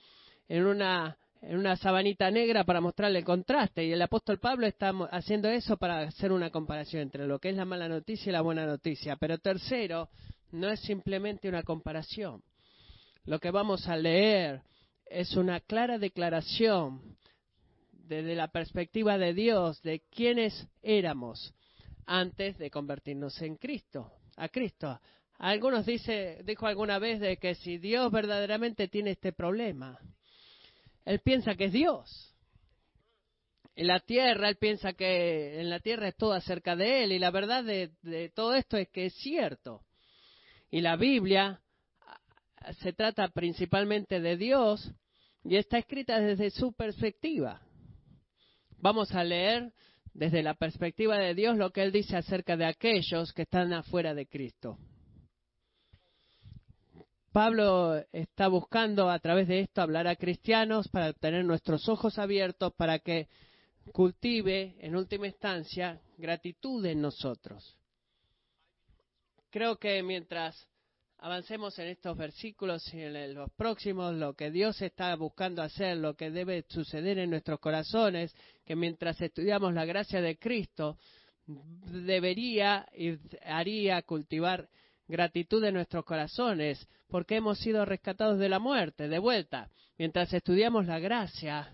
en 0.50 0.66
una 0.66 1.18
en 1.48 1.58
una 1.58 1.76
sabanita 1.76 2.32
negra 2.32 2.64
para 2.64 2.82
mostrarle 2.82 3.20
el 3.20 3.26
contraste. 3.26 3.86
Y 3.86 3.92
el 3.92 4.02
apóstol 4.02 4.40
Pablo 4.40 4.66
está 4.66 4.92
haciendo 5.12 5.48
eso 5.48 5.78
para 5.78 6.02
hacer 6.02 6.32
una 6.32 6.50
comparación 6.50 7.04
entre 7.04 7.28
lo 7.28 7.40
que 7.40 7.50
es 7.50 7.56
la 7.56 7.66
mala 7.66 7.88
noticia 7.88 8.30
y 8.30 8.34
la 8.34 8.42
buena 8.42 8.66
noticia. 8.66 9.16
Pero 9.16 9.38
tercero, 9.38 10.10
no 10.52 10.70
es 10.70 10.80
simplemente 10.80 11.48
una 11.48 11.62
comparación. 11.62 12.42
Lo 13.26 13.40
que 13.40 13.52
vamos 13.52 13.88
a 13.88 13.96
leer 13.96 14.62
es 15.06 15.36
una 15.36 15.60
clara 15.60 16.00
declaración 16.00 17.16
desde 17.92 18.36
la 18.36 18.48
perspectiva 18.48 19.18
de 19.18 19.34
Dios 19.34 19.82
de 19.84 20.02
quiénes 20.10 20.68
éramos 20.82 21.54
antes 22.08 22.58
de 22.58 22.72
convertirnos 22.72 23.40
en 23.42 23.58
Cristo, 23.58 24.12
a 24.36 24.50
Cristo. 24.50 25.00
Algunos 25.38 25.86
dice, 25.86 26.42
dijo 26.44 26.66
alguna 26.66 26.98
vez 26.98 27.20
de 27.20 27.38
que 27.38 27.54
si 27.56 27.78
Dios 27.78 28.12
verdaderamente 28.12 28.88
tiene 28.88 29.12
este 29.12 29.32
problema, 29.32 30.00
él 31.06 31.20
piensa 31.20 31.56
que 31.56 31.66
es 31.66 31.74
Dios. 31.74 32.36
En 33.76 33.88
la 33.88 34.00
tierra, 34.00 34.50
él 34.50 34.58
piensa 34.58 34.94
que 34.94 35.60
en 35.60 35.70
la 35.70 35.80
tierra 35.80 36.08
es 36.08 36.16
todo 36.16 36.34
acerca 36.34 36.76
de 36.76 37.04
él. 37.04 37.12
Y 37.12 37.20
la 37.20 37.30
verdad 37.30 37.64
de, 37.64 37.92
de 38.02 38.30
todo 38.30 38.56
esto 38.56 38.78
es 38.78 38.90
que 38.90 39.08
es 39.08 39.14
cierto. 39.16 39.82
Y 40.72 40.82
la 40.82 40.96
Biblia 40.96 41.62
ah, 42.02 42.74
se 42.74 42.94
trata 42.94 43.28
principalmente 43.30 44.20
de 44.20 44.38
Dios 44.38 44.92
y 45.44 45.58
está 45.58 45.78
escrita 45.78 46.20
desde 46.20 46.50
su 46.50 46.74
perspectiva. 46.74 47.62
Vamos 48.78 49.14
a 49.14 49.24
leer 49.24 49.74
desde 50.14 50.42
la 50.42 50.54
perspectiva 50.56 51.18
de 51.18 51.36
Dios 51.36 51.58
lo 51.58 51.72
que 51.72 51.84
Él 51.84 51.92
dice 51.92 52.16
acerca 52.16 52.58
de 52.58 52.66
aquellos 52.66 53.34
que 53.34 53.44
están 53.44 53.74
afuera 53.74 54.14
de 54.14 54.26
Cristo. 54.26 54.80
Pablo 57.36 58.02
está 58.14 58.48
buscando 58.48 59.10
a 59.10 59.20
través 59.20 59.50
de 59.50 59.60
esto 59.60 59.82
hablar 59.82 60.08
a 60.08 60.16
cristianos 60.16 60.88
para 60.88 61.12
tener 61.12 61.44
nuestros 61.44 61.90
ojos 61.90 62.18
abiertos 62.18 62.72
para 62.78 63.00
que 63.00 63.28
cultive 63.92 64.78
en 64.80 64.96
última 64.96 65.28
instancia 65.28 66.00
gratitud 66.18 66.86
en 66.86 67.02
nosotros. 67.02 67.76
Creo 69.50 69.76
que 69.76 70.02
mientras 70.02 70.66
avancemos 71.18 71.78
en 71.78 71.88
estos 71.88 72.16
versículos 72.16 72.82
y 72.94 73.02
en 73.02 73.34
los 73.34 73.52
próximos, 73.52 74.14
lo 74.14 74.34
que 74.34 74.50
Dios 74.50 74.82
está 74.82 75.14
buscando 75.18 75.62
hacer, 75.62 75.98
lo 75.98 76.16
que 76.16 76.32
debe 76.32 76.64
suceder 76.70 77.20
en 77.20 77.32
nuestros 77.32 77.60
corazones, 77.60 78.34
que 78.64 78.78
mientras 78.78 79.20
estudiamos 79.20 79.74
la 79.74 79.84
gracia 79.84 80.22
de 80.22 80.38
Cristo, 80.38 80.98
debería 81.46 82.88
y 82.98 83.18
haría 83.44 84.02
cultivar 84.04 84.70
gratitud 85.08 85.64
en 85.64 85.76
nuestros 85.76 86.06
corazones, 86.06 86.88
porque 87.08 87.36
hemos 87.36 87.60
sido 87.60 87.86
rescatados 87.86 88.40
de 88.40 88.50
la 88.50 88.60
muerte, 88.60 89.08
de 89.08 89.20
vuelta. 89.20 89.70
Mientras 89.98 90.34
estudiamos 90.34 90.86
la 90.86 91.00
gracia 91.00 91.74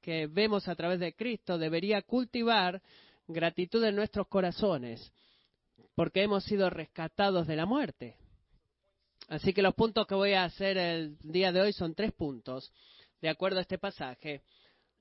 que 0.00 0.26
vemos 0.26 0.68
a 0.68 0.74
través 0.74 1.00
de 1.00 1.14
Cristo, 1.14 1.56
debería 1.56 2.02
cultivar 2.02 2.82
gratitud 3.26 3.82
en 3.84 3.96
nuestros 3.96 4.28
corazones, 4.28 5.12
porque 5.94 6.22
hemos 6.22 6.44
sido 6.44 6.68
rescatados 6.68 7.46
de 7.46 7.56
la 7.56 7.66
muerte. 7.66 8.16
Así 9.28 9.54
que 9.54 9.62
los 9.62 9.74
puntos 9.74 10.06
que 10.06 10.14
voy 10.14 10.34
a 10.34 10.44
hacer 10.44 10.76
el 10.76 11.16
día 11.20 11.52
de 11.52 11.62
hoy 11.62 11.72
son 11.72 11.94
tres 11.94 12.12
puntos, 12.12 12.70
de 13.22 13.30
acuerdo 13.30 13.58
a 13.58 13.62
este 13.62 13.78
pasaje. 13.78 14.42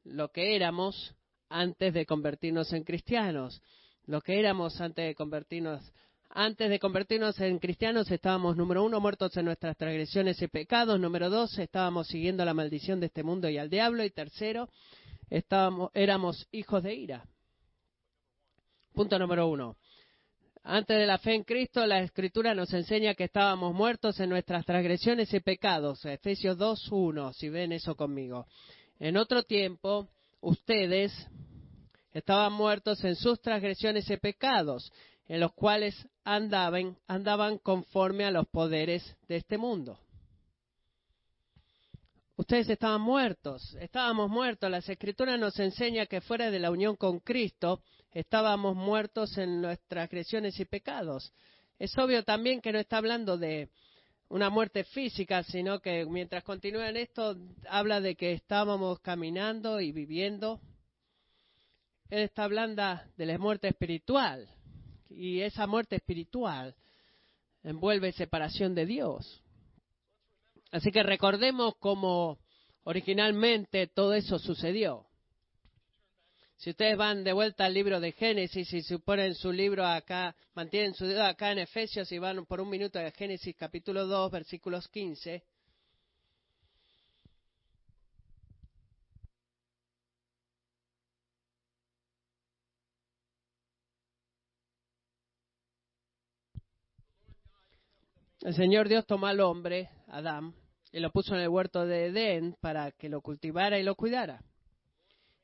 Lo 0.05 0.31
que 0.31 0.55
éramos 0.55 1.13
antes 1.49 1.93
de 1.93 2.05
convertirnos 2.05 2.71
en 2.71 2.83
cristianos, 2.83 3.61
lo 4.05 4.21
que 4.21 4.39
éramos 4.39 4.79
antes 4.79 5.05
de 5.05 5.15
convertirnos 5.15 5.81
antes 6.35 6.69
de 6.69 6.79
convertirnos 6.79 7.39
en 7.41 7.59
cristianos 7.59 8.09
estábamos, 8.09 8.57
número 8.57 8.83
uno, 8.83 8.99
muertos 8.99 9.37
en 9.37 9.45
nuestras 9.45 9.77
transgresiones 9.77 10.41
y 10.41 10.47
pecados. 10.47 10.99
Número 10.99 11.29
dos, 11.29 11.57
estábamos 11.59 12.07
siguiendo 12.07 12.43
la 12.43 12.55
maldición 12.55 12.99
de 12.99 13.05
este 13.05 13.23
mundo 13.23 13.49
y 13.49 13.57
al 13.57 13.69
diablo. 13.69 14.03
Y 14.03 14.09
tercero, 14.09 14.67
estábamos, 15.29 15.91
éramos 15.93 16.47
hijos 16.51 16.81
de 16.81 16.95
ira. 16.95 17.25
Punto 18.93 19.19
número 19.19 19.47
uno. 19.47 19.77
Antes 20.63 20.97
de 20.97 21.05
la 21.05 21.17
fe 21.17 21.35
en 21.35 21.43
Cristo, 21.43 21.85
la 21.85 21.99
Escritura 21.99 22.55
nos 22.55 22.73
enseña 22.73 23.15
que 23.15 23.25
estábamos 23.25 23.73
muertos 23.73 24.19
en 24.19 24.29
nuestras 24.29 24.65
transgresiones 24.65 25.31
y 25.33 25.39
pecados. 25.39 26.03
Efesios 26.05 26.57
2, 26.57 26.87
1, 26.91 27.33
si 27.33 27.49
ven 27.49 27.73
eso 27.73 27.95
conmigo. 27.95 28.47
En 28.99 29.17
otro 29.17 29.43
tiempo, 29.43 30.09
ustedes 30.41 31.11
estaban 32.13 32.53
muertos 32.53 33.03
en 33.03 33.15
sus 33.15 33.41
transgresiones 33.41 34.09
y 34.09 34.17
pecados 34.17 34.91
en 35.27 35.39
los 35.39 35.53
cuales 35.53 35.95
andaban, 36.23 36.97
andaban 37.07 37.57
conforme 37.57 38.25
a 38.25 38.31
los 38.31 38.47
poderes 38.47 39.15
de 39.27 39.37
este 39.37 39.57
mundo. 39.57 39.99
Ustedes 42.35 42.69
estaban 42.69 43.01
muertos, 43.01 43.75
estábamos 43.79 44.29
muertos. 44.29 44.69
Las 44.69 44.89
escrituras 44.89 45.39
nos 45.39 45.57
enseña 45.59 46.07
que 46.07 46.21
fuera 46.21 46.49
de 46.49 46.59
la 46.59 46.71
unión 46.71 46.95
con 46.95 47.19
Cristo 47.19 47.81
estábamos 48.11 48.75
muertos 48.75 49.37
en 49.37 49.61
nuestras 49.61 50.05
agresiones 50.05 50.59
y 50.59 50.65
pecados. 50.65 51.31
Es 51.77 51.97
obvio 51.97 52.23
también 52.23 52.59
que 52.59 52.71
no 52.71 52.79
está 52.79 52.97
hablando 52.97 53.37
de 53.37 53.69
una 54.29 54.49
muerte 54.49 54.83
física, 54.83 55.43
sino 55.43 55.79
que 55.79 56.05
mientras 56.05 56.43
continúa 56.43 56.89
en 56.89 56.97
esto, 56.97 57.37
habla 57.69 58.01
de 58.01 58.15
que 58.15 58.33
estábamos 58.33 58.99
caminando 58.99 59.79
y 59.79 59.91
viviendo. 59.91 60.59
Él 62.09 62.23
está 62.23 62.45
hablando 62.45 62.83
de 63.15 63.25
la 63.25 63.37
muerte 63.37 63.67
espiritual 63.67 64.49
y 65.15 65.41
esa 65.41 65.67
muerte 65.67 65.95
espiritual 65.95 66.75
envuelve 67.63 68.11
separación 68.11 68.75
de 68.75 68.85
Dios. 68.85 69.41
Así 70.71 70.91
que 70.91 71.03
recordemos 71.03 71.75
cómo 71.79 72.39
originalmente 72.83 73.87
todo 73.87 74.13
eso 74.13 74.39
sucedió. 74.39 75.05
Si 76.57 76.69
ustedes 76.69 76.97
van 76.97 77.23
de 77.23 77.33
vuelta 77.33 77.65
al 77.65 77.73
libro 77.73 77.99
de 77.99 78.13
Génesis 78.13 78.71
y 78.73 78.81
se 78.81 78.99
ponen 78.99 79.35
su 79.35 79.51
libro 79.51 79.85
acá, 79.85 80.35
mantienen 80.53 80.93
su 80.93 81.05
dedo 81.05 81.23
acá 81.23 81.51
en 81.51 81.59
Efesios 81.59 82.11
y 82.11 82.19
van 82.19 82.45
por 82.45 82.61
un 82.61 82.69
minuto 82.69 82.99
a 82.99 83.11
Génesis 83.11 83.55
capítulo 83.57 84.07
2, 84.07 84.31
versículos 84.31 84.87
15, 84.87 85.43
el 98.43 98.53
Señor 98.55 98.89
Dios 98.89 99.05
tomó 99.05 99.27
al 99.27 99.39
hombre, 99.39 99.89
Adán, 100.07 100.53
y 100.91 100.99
lo 100.99 101.11
puso 101.11 101.33
en 101.33 101.41
el 101.41 101.49
huerto 101.49 101.85
de 101.85 102.07
Edén 102.07 102.55
para 102.59 102.91
que 102.91 103.07
lo 103.07 103.21
cultivara 103.21 103.79
y 103.79 103.83
lo 103.83 103.95
cuidara. 103.95 104.43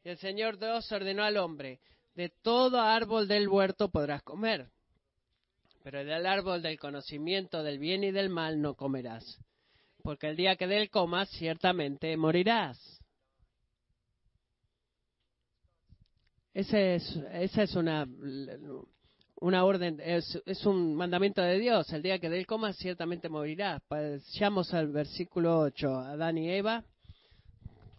Y 0.04 0.10
el 0.10 0.18
Señor 0.18 0.60
Dios 0.60 0.92
ordenó 0.92 1.24
al 1.24 1.38
hombre, 1.38 1.80
de 2.16 2.30
todo 2.42 2.82
árbol 2.82 3.28
del 3.28 3.48
huerto 3.48 3.90
podrás 3.90 4.22
comer, 4.24 4.70
pero 5.82 6.04
del 6.04 6.26
árbol 6.26 6.62
del 6.62 6.78
conocimiento 6.78 7.64
del 7.64 7.80
bien 7.80 8.04
y 8.04 8.12
del 8.12 8.30
mal 8.30 8.62
no 8.62 8.76
comerás, 8.76 9.40
porque 10.04 10.28
el 10.28 10.36
día 10.36 10.58
que 10.58 10.68
de 10.68 10.90
comas 10.90 11.30
ciertamente 11.30 12.16
morirás. 12.18 13.00
Es, 16.54 16.74
esa 16.74 17.64
es 17.64 17.76
una, 17.76 18.06
una 19.42 19.64
orden, 19.64 20.02
es, 20.04 20.66
un 20.66 20.96
mandamiento 20.96 21.42
de 21.42 21.60
Dios. 21.60 21.92
El 21.94 22.02
día 22.02 22.20
que 22.20 22.30
de 22.30 22.40
él 22.40 22.46
comas 22.46 22.76
ciertamente 22.78 23.30
morirás. 23.30 23.82
Vayamos 23.90 24.74
al 24.74 24.88
versículo 24.88 25.60
8. 25.60 25.98
Adán 25.98 26.38
y 26.38 26.50
Eva 26.50 26.84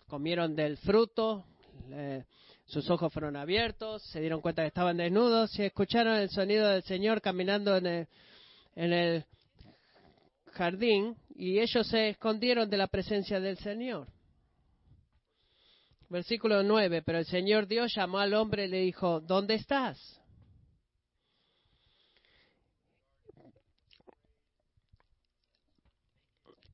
comieron 0.07 0.57
del 0.57 0.77
fruto, 0.79 1.45
sus 2.67 2.91
ojos 2.91 3.13
fueron 3.13 3.37
abiertos, 3.37 4.03
se 4.11 4.21
dieron 4.21 4.41
cuenta 4.41 4.63
que 4.63 4.69
estaban 4.69 4.97
desnudos 4.97 5.57
y 5.59 5.63
escucharon 5.63 6.17
el 6.17 6.29
sonido 6.31 6.69
del 6.69 6.83
Señor 6.83 7.21
caminando 7.21 7.77
en 7.77 7.87
el, 7.87 8.09
en 8.75 8.93
el 8.93 9.25
jardín 10.53 11.17
y 11.37 11.61
ellos 11.61 11.87
se 11.87 12.11
escondieron 12.11 12.69
de 12.69 12.77
la 12.77 12.89
presencia 12.89 13.39
del 13.39 13.57
Señor. 13.59 14.09
Versículo 16.09 16.65
9, 16.65 17.03
pero 17.03 17.19
el 17.19 17.27
Señor 17.27 17.69
Dios 17.69 17.95
llamó 17.95 18.19
al 18.19 18.35
hombre 18.35 18.65
y 18.65 18.69
le 18.69 18.81
dijo, 18.81 19.21
¿dónde 19.21 19.55
estás? 19.55 20.20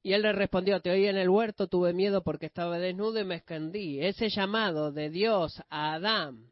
Y 0.07 0.13
él 0.13 0.23
le 0.23 0.31
respondió, 0.33 0.81
te 0.81 0.93
oí 0.93 1.09
en 1.09 1.17
el 1.17 1.29
huerto, 1.29 1.67
tuve 1.67 1.93
miedo 1.93 2.23
porque 2.23 2.47
estaba 2.47 2.79
desnudo 2.79 3.19
y 3.19 3.25
me 3.25 3.35
escondí. 3.35 4.01
Ese 4.01 4.29
llamado 4.29 4.93
de 4.93 5.11
Dios 5.11 5.61
a 5.69 5.95
Adán, 5.95 6.47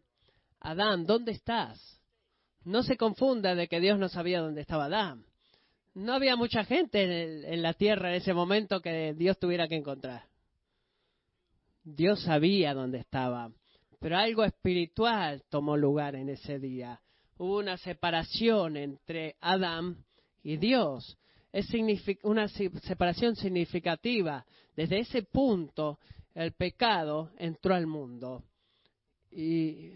Adán, 0.58 1.06
¿dónde 1.06 1.30
estás? 1.30 2.02
No 2.64 2.82
se 2.82 2.96
confunda 2.96 3.54
de 3.54 3.68
que 3.68 3.78
Dios 3.78 3.96
no 3.96 4.08
sabía 4.08 4.40
dónde 4.40 4.62
estaba 4.62 4.86
Adán. 4.86 5.24
No 5.94 6.14
había 6.14 6.34
mucha 6.34 6.64
gente 6.64 7.44
en, 7.52 7.62
la 7.62 7.74
tierra 7.74 8.08
en 8.08 8.16
ese 8.16 8.34
momento 8.34 8.80
que 8.80 9.14
Dios 9.14 9.38
tuviera 9.38 9.68
que 9.68 9.76
encontrar. 9.76 10.24
Dios 11.84 12.24
sabía 12.24 12.74
dónde 12.74 12.98
estaba, 12.98 13.52
pero 14.00 14.16
algo 14.16 14.42
espiritual 14.42 15.44
tomó 15.48 15.76
lugar 15.76 16.16
en 16.16 16.28
ese 16.28 16.58
día. 16.58 17.00
Hubo 17.38 17.58
una 17.58 17.76
separación 17.76 18.76
entre 18.76 19.36
Adán 19.40 20.04
y 20.42 20.56
Dios 20.56 21.16
es 21.54 21.68
una 22.24 22.48
separación 22.48 23.36
significativa. 23.36 24.44
Desde 24.74 24.98
ese 24.98 25.22
punto, 25.22 26.00
el 26.34 26.50
pecado 26.52 27.30
entró 27.38 27.76
al 27.76 27.86
mundo. 27.86 28.42
Y, 29.30 29.92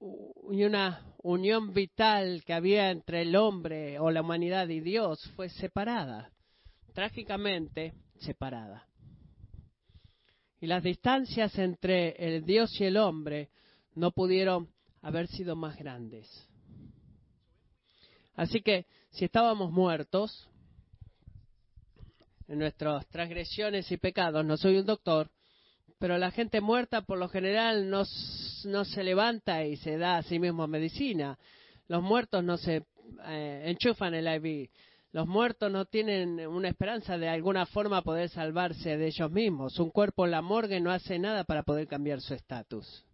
una 0.00 1.14
unión 1.22 1.72
vital 1.72 2.42
que 2.44 2.54
había 2.54 2.90
entre 2.90 3.22
el 3.22 3.36
hombre 3.36 4.00
o 4.00 4.10
la 4.10 4.22
humanidad 4.22 4.68
y 4.68 4.80
Dios 4.80 5.22
fue 5.36 5.48
separada, 5.48 6.32
trágicamente 6.92 7.92
separada. 8.18 8.88
Y 10.60 10.66
las 10.66 10.82
distancias 10.82 11.56
entre 11.58 12.16
el 12.16 12.44
Dios 12.44 12.80
y 12.80 12.84
el 12.84 12.96
hombre 12.96 13.50
no 13.94 14.10
pudieron 14.10 14.68
haber 15.02 15.28
sido 15.28 15.54
más 15.56 15.76
grandes. 15.76 16.26
Así 18.34 18.62
que 18.62 18.86
si 19.10 19.26
estábamos 19.26 19.70
muertos, 19.70 20.48
en 22.52 22.58
nuestras 22.58 23.06
transgresiones 23.08 23.90
y 23.90 23.96
pecados. 23.96 24.44
No 24.44 24.58
soy 24.58 24.76
un 24.76 24.84
doctor, 24.84 25.30
pero 25.98 26.18
la 26.18 26.30
gente 26.30 26.60
muerta 26.60 27.00
por 27.00 27.16
lo 27.16 27.30
general 27.30 27.88
no, 27.88 28.02
no 28.66 28.84
se 28.84 29.02
levanta 29.02 29.64
y 29.64 29.76
se 29.76 29.96
da 29.96 30.18
a 30.18 30.22
sí 30.22 30.38
mismo 30.38 30.66
medicina. 30.66 31.38
Los 31.88 32.02
muertos 32.02 32.44
no 32.44 32.58
se 32.58 32.84
eh, 33.24 33.62
enchufan 33.64 34.12
el 34.12 34.26
IV. 34.26 34.70
Los 35.12 35.26
muertos 35.26 35.72
no 35.72 35.86
tienen 35.86 36.46
una 36.46 36.68
esperanza 36.68 37.16
de 37.16 37.30
alguna 37.30 37.64
forma 37.64 38.02
poder 38.02 38.28
salvarse 38.28 38.98
de 38.98 39.06
ellos 39.06 39.30
mismos. 39.30 39.78
Un 39.78 39.90
cuerpo 39.90 40.26
en 40.26 40.32
la 40.32 40.42
morgue 40.42 40.78
no 40.78 40.90
hace 40.90 41.18
nada 41.18 41.44
para 41.44 41.62
poder 41.62 41.88
cambiar 41.88 42.20
su 42.20 42.34
estatus. 42.34 43.06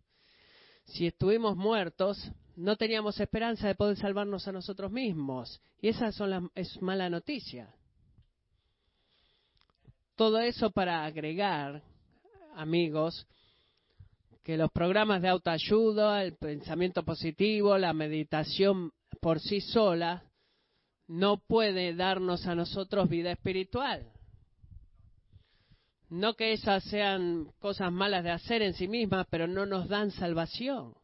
Si 0.85 1.07
estuvimos 1.07 1.57
muertos, 1.57 2.29
no 2.57 2.77
teníamos 2.77 3.21
esperanza 3.21 3.69
de 3.69 3.77
poder 3.77 3.97
salvarnos 3.99 4.49
a 4.49 4.53
nosotros 4.53 4.91
mismos. 4.91 5.61
Y 5.81 5.89
esa 5.89 6.11
son 6.11 6.51
es 6.57 6.83
mala 6.83 7.09
noticia. 7.09 7.73
Todo 10.19 10.41
eso 10.41 10.73
para 10.73 11.05
agregar, 11.05 11.81
amigos, 12.57 13.25
que 14.43 14.57
los 14.57 14.69
programas 14.73 15.23
de 15.23 15.29
autoayuda, 15.29 16.25
el 16.25 16.37
pensamiento 16.37 17.05
positivo, 17.05 17.79
la 17.79 17.93
meditación 17.93 18.91
por 19.21 19.39
sí 19.39 19.61
sola, 19.61 20.25
no 21.07 21.37
puede 21.37 21.95
darnos 21.95 22.49
a 22.49 22.57
nosotros 22.57 23.09
vida 23.09 23.31
espiritual. 23.31 24.11
No 26.11 26.35
que 26.35 26.53
esas 26.53 26.83
sean 26.83 27.53
cosas 27.61 27.93
malas 27.93 28.25
de 28.25 28.33
hacer 28.33 28.61
en 28.63 28.75
sí 28.75 28.89
mismas, 28.89 29.25
pero 29.31 29.47
no 29.47 29.67
nos 29.67 29.89
dan 29.89 30.11
salvación. 30.11 30.95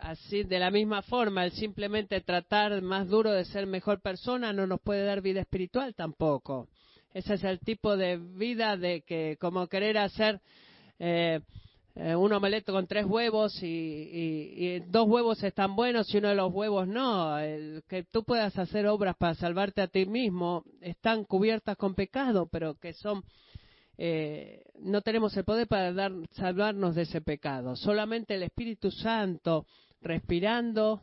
Así, 0.00 0.42
de 0.42 0.58
la 0.58 0.72
misma 0.72 1.02
forma, 1.02 1.44
el 1.44 1.52
simplemente 1.52 2.22
tratar 2.22 2.82
más 2.82 3.06
duro 3.06 3.30
de 3.30 3.44
ser 3.44 3.68
mejor 3.68 4.00
persona 4.00 4.52
no 4.52 4.66
nos 4.66 4.80
puede 4.80 5.04
dar 5.04 5.20
vida 5.20 5.42
espiritual 5.42 5.94
tampoco. 5.94 6.68
Ese 7.14 7.34
es 7.34 7.44
el 7.44 7.60
tipo 7.60 7.96
de 7.96 8.16
vida 8.16 8.76
de 8.76 9.02
que, 9.02 9.36
como 9.38 9.66
querer 9.66 9.98
hacer 9.98 10.40
eh, 10.98 11.40
eh, 11.94 12.16
un 12.16 12.32
omelette 12.32 12.70
con 12.70 12.86
tres 12.86 13.04
huevos 13.04 13.62
y, 13.62 14.80
dos 14.86 15.06
huevos 15.06 15.42
están 15.42 15.76
buenos 15.76 16.12
y 16.12 16.18
uno 16.18 16.28
de 16.28 16.34
los 16.34 16.52
huevos 16.52 16.88
no. 16.88 17.38
El, 17.38 17.82
que 17.86 18.04
tú 18.04 18.24
puedas 18.24 18.56
hacer 18.58 18.86
obras 18.86 19.14
para 19.16 19.34
salvarte 19.34 19.82
a 19.82 19.88
ti 19.88 20.06
mismo 20.06 20.64
están 20.80 21.24
cubiertas 21.24 21.76
con 21.76 21.94
pecado, 21.94 22.48
pero 22.50 22.74
que 22.76 22.94
son. 22.94 23.22
Eh, 23.98 24.64
no 24.80 25.02
tenemos 25.02 25.36
el 25.36 25.44
poder 25.44 25.68
para 25.68 25.92
dar, 25.92 26.12
salvarnos 26.30 26.94
de 26.94 27.02
ese 27.02 27.20
pecado. 27.20 27.76
Solamente 27.76 28.34
el 28.34 28.42
Espíritu 28.42 28.90
Santo, 28.90 29.66
respirando 30.00 31.02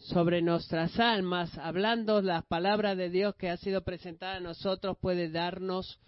sobre 0.00 0.40
nuestras 0.40 0.98
almas, 0.98 1.56
hablando 1.58 2.22
las 2.22 2.44
palabras 2.46 2.96
de 2.96 3.10
Dios 3.10 3.34
que 3.36 3.50
ha 3.50 3.56
sido 3.58 3.82
presentada 3.82 4.36
a 4.36 4.40
nosotros, 4.40 4.96
puede 4.98 5.30
darnos 5.30 6.00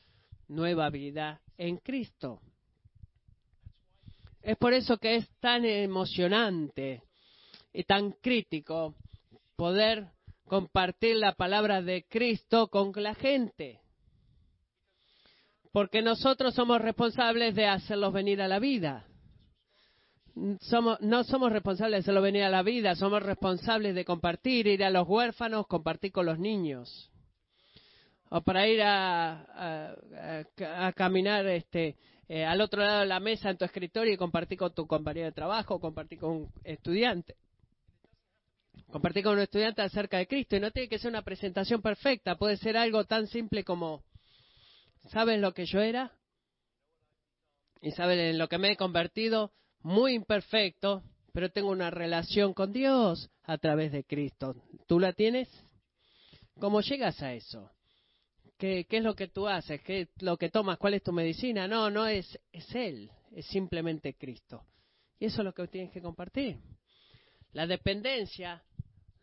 nueva 0.49 0.89
vida 0.91 1.43
en 1.59 1.77
Cristo. 1.77 2.41
Es 4.41 4.57
por 4.57 4.73
eso 4.73 4.97
que 4.97 5.17
es 5.17 5.29
tan 5.41 5.65
emocionante 5.65 7.03
y 7.73 7.85
tan 7.85 8.13
crítico 8.13 8.97
poder 9.57 10.09
compartir 10.47 11.17
la 11.17 11.33
palabra 11.33 11.83
de 11.83 12.05
Cristo 12.09 12.69
con 12.69 12.93
la 12.97 13.15
gente. 13.15 13.81
Porque 15.71 16.03
nosotros 16.03 16.55
somos 16.55 16.81
responsables 16.81 17.55
de 17.55 17.67
hacerlos 17.67 18.13
venir 18.13 18.43
a 18.43 18.49
la 18.49 18.59
vida 18.59 19.07
somos, 20.61 21.01
no 21.01 21.25
somos 21.25 21.53
responsables 21.53 21.99
de 21.99 22.01
hacerlo 22.01 22.23
venir 22.23 22.43
a 22.45 22.51
la 22.51 22.63
vida, 22.63 22.95
somos 22.95 23.23
responsables 23.23 23.95
de 23.95 24.05
compartir, 24.05 24.67
ir 24.67 24.85
a 24.85 24.91
los 24.91 25.07
huérfanos, 25.07 25.67
compartir 25.67 26.13
con 26.13 26.27
los 26.27 26.39
niños. 26.39 27.11
O 28.31 28.41
para 28.41 28.67
ir 28.67 28.81
a, 28.83 29.95
a, 30.59 30.93
caminar 30.95 31.47
este, 31.47 31.97
eh, 32.29 32.45
al 32.45 32.63
otro 32.63 32.83
lado 32.83 33.01
de 33.01 33.07
la 33.07 33.21
mesa 33.21 33.51
en 33.51 33.59
tu 33.59 33.67
escritorio 33.67 34.15
y 34.15 34.17
compartir 34.17 34.57
con 34.57 34.75
tu 34.75 34.87
compañero 34.87 35.27
de 35.27 35.33
trabajo, 35.33 35.79
compartir 35.79 36.19
con 36.19 36.31
un 36.31 36.53
estudiante. 36.65 37.37
Compartir 38.91 39.25
con 39.25 39.35
un 39.35 39.41
estudiante 39.41 39.83
acerca 39.83 40.17
de 40.17 40.27
Cristo. 40.27 40.57
Y 40.57 40.61
no 40.61 40.71
tiene 40.71 40.89
que 40.89 40.99
ser 40.99 41.11
una 41.11 41.23
presentación 41.23 41.83
perfecta, 41.83 42.37
puede 42.37 42.57
ser 42.57 42.79
algo 42.79 43.05
tan 43.05 43.27
simple 43.27 43.65
como, 43.65 44.03
¿sabes 45.11 45.39
lo 45.39 45.53
que 45.53 45.67
yo 45.67 45.81
era? 45.81 46.13
¿Y 47.83 47.91
sabes 47.91 48.19
en 48.19 48.39
lo 48.39 48.49
que 48.49 48.57
me 48.57 48.71
he 48.71 48.77
convertido? 48.77 49.53
Muy 49.83 50.15
imperfecto, 50.15 51.03
pero 51.33 51.51
tengo 51.51 51.71
una 51.71 51.91
relación 51.91 52.55
con 52.55 52.73
Dios 52.73 53.31
a 53.45 53.59
través 53.59 53.93
de 53.93 54.05
Cristo. 54.05 54.55
¿Tú 54.87 55.01
la 55.01 55.13
tienes? 55.13 55.49
¿Cómo 56.59 56.81
llegas 56.81 57.23
a 57.23 57.33
eso? 57.33 57.71
¿Qué, 58.59 58.87
es 58.89 59.03
lo 59.03 59.15
que 59.17 59.29
tú 59.29 59.49
haces? 59.49 59.81
¿Qué 59.83 60.03
es 60.03 60.09
lo 60.21 60.37
que 60.37 60.51
tomas? 60.51 60.79
¿Cuál 60.79 60.95
es 60.95 61.03
tu 61.03 61.13
medicina? 61.13 61.67
No, 61.67 61.91
no 61.91 62.07
es, 62.07 62.39
es 62.53 62.73
Él, 62.75 63.11
es 63.33 63.47
simplemente 63.47 64.15
Cristo. 64.15 64.65
Y 65.19 65.27
eso 65.27 65.41
es 65.41 65.45
lo 65.45 65.53
que 65.53 65.67
tienes 65.67 65.91
que 65.91 66.01
compartir. 66.01 66.59
La 67.53 67.67
dependencia 67.67 68.63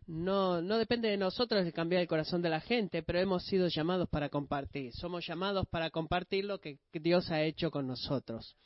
no, 0.07 0.61
no 0.61 0.77
depende 0.77 1.07
de 1.09 1.17
nosotros 1.17 1.63
de 1.63 1.71
cambiar 1.71 2.01
el 2.01 2.07
corazón 2.07 2.41
de 2.41 2.49
la 2.49 2.59
gente, 2.59 3.03
pero 3.03 3.19
hemos 3.19 3.45
sido 3.45 3.67
llamados 3.67 4.09
para 4.09 4.29
compartir. 4.29 4.91
Somos 4.93 5.25
llamados 5.25 5.67
para 5.69 5.89
compartir 5.89 6.45
lo 6.45 6.59
que 6.59 6.79
Dios 6.91 7.31
ha 7.31 7.43
hecho 7.43 7.71
con 7.71 7.87
nosotros. 7.87 8.57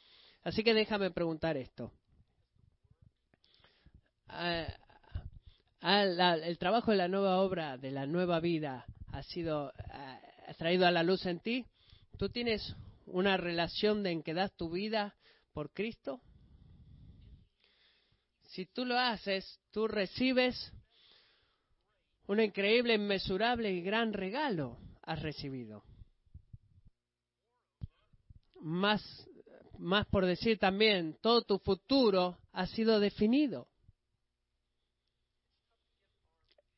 Así 0.44 0.64
que 0.64 0.74
déjame 0.74 1.12
preguntar 1.12 1.58
esto. 1.58 1.92
Ah, 4.28 4.68
ah, 5.82 6.04
el 6.04 6.58
trabajo 6.58 6.92
de 6.92 6.98
la 6.98 7.08
nueva 7.08 7.40
obra, 7.40 7.78
de 7.78 7.92
la 7.92 8.06
nuva 8.06 8.40
vida, 8.40 8.86
ha 9.12 9.24
sido 9.24 9.72
ha 10.48 10.54
traído 10.56 10.86
a 10.86 10.92
la 10.92 11.04
luz 11.04 11.26
en 11.26 11.40
ti? 11.40 11.66
¿Tú 12.18 12.30
tienes 12.30 12.76
una 13.06 13.38
relación 13.38 14.04
de 14.04 14.12
en 14.12 14.24
que 14.24 14.34
das 14.34 14.56
tu 14.56 14.70
vida 14.70 15.16
por 15.54 15.72
Cristo? 15.72 16.22
Si 18.50 18.66
tú 18.66 18.86
lo 18.86 18.98
haces, 18.98 19.60
tú 19.72 19.88
recibes 19.88 20.72
un 22.28 22.40
increíble, 22.40 22.96
inmesurable 22.96 23.72
y 23.72 23.82
gran 23.82 24.14
regalo. 24.14 24.78
Has 25.02 25.22
recibido. 25.22 25.84
Más, 28.62 29.02
más 29.84 30.08
por 30.08 30.26
decir 30.26 30.58
también, 30.58 31.18
todo 31.22 31.42
tu 31.42 31.60
futuro 31.60 32.38
ha 32.54 32.66
sido 32.68 33.00
definido. 33.00 33.68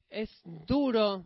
Es 0.09 0.29
duro 0.43 1.25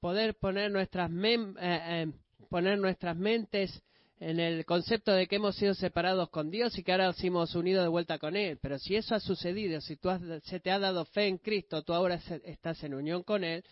poder 0.00 0.36
poner 0.36 0.70
nuestras, 0.70 1.10
eh, 1.10 1.46
eh, 1.60 2.06
poner 2.48 2.78
nuestras 2.78 3.16
mentes 3.16 3.82
en 4.20 4.38
el 4.38 4.64
concepto 4.66 5.12
de 5.12 5.26
que 5.26 5.36
hemos 5.36 5.56
sido 5.56 5.74
separados 5.74 6.28
con 6.28 6.50
Dios 6.50 6.78
y 6.78 6.82
que 6.82 6.92
ahora 6.92 7.14
hemos 7.22 7.54
unido 7.54 7.82
de 7.82 7.88
vuelta 7.88 8.18
con 8.18 8.36
Él. 8.36 8.58
Pero 8.60 8.78
si 8.78 8.94
eso 8.94 9.14
ha 9.14 9.20
sucedido, 9.20 9.80
si 9.80 9.96
tú 9.96 10.10
se 10.44 10.60
te 10.60 10.70
ha 10.70 10.78
dado 10.78 11.06
fe 11.06 11.26
en 11.26 11.38
Cristo, 11.38 11.82
tú 11.82 11.94
ahora 11.94 12.20
estás 12.44 12.84
en 12.84 12.94
unión 12.94 13.22
con 13.22 13.44
Él, 13.44 13.64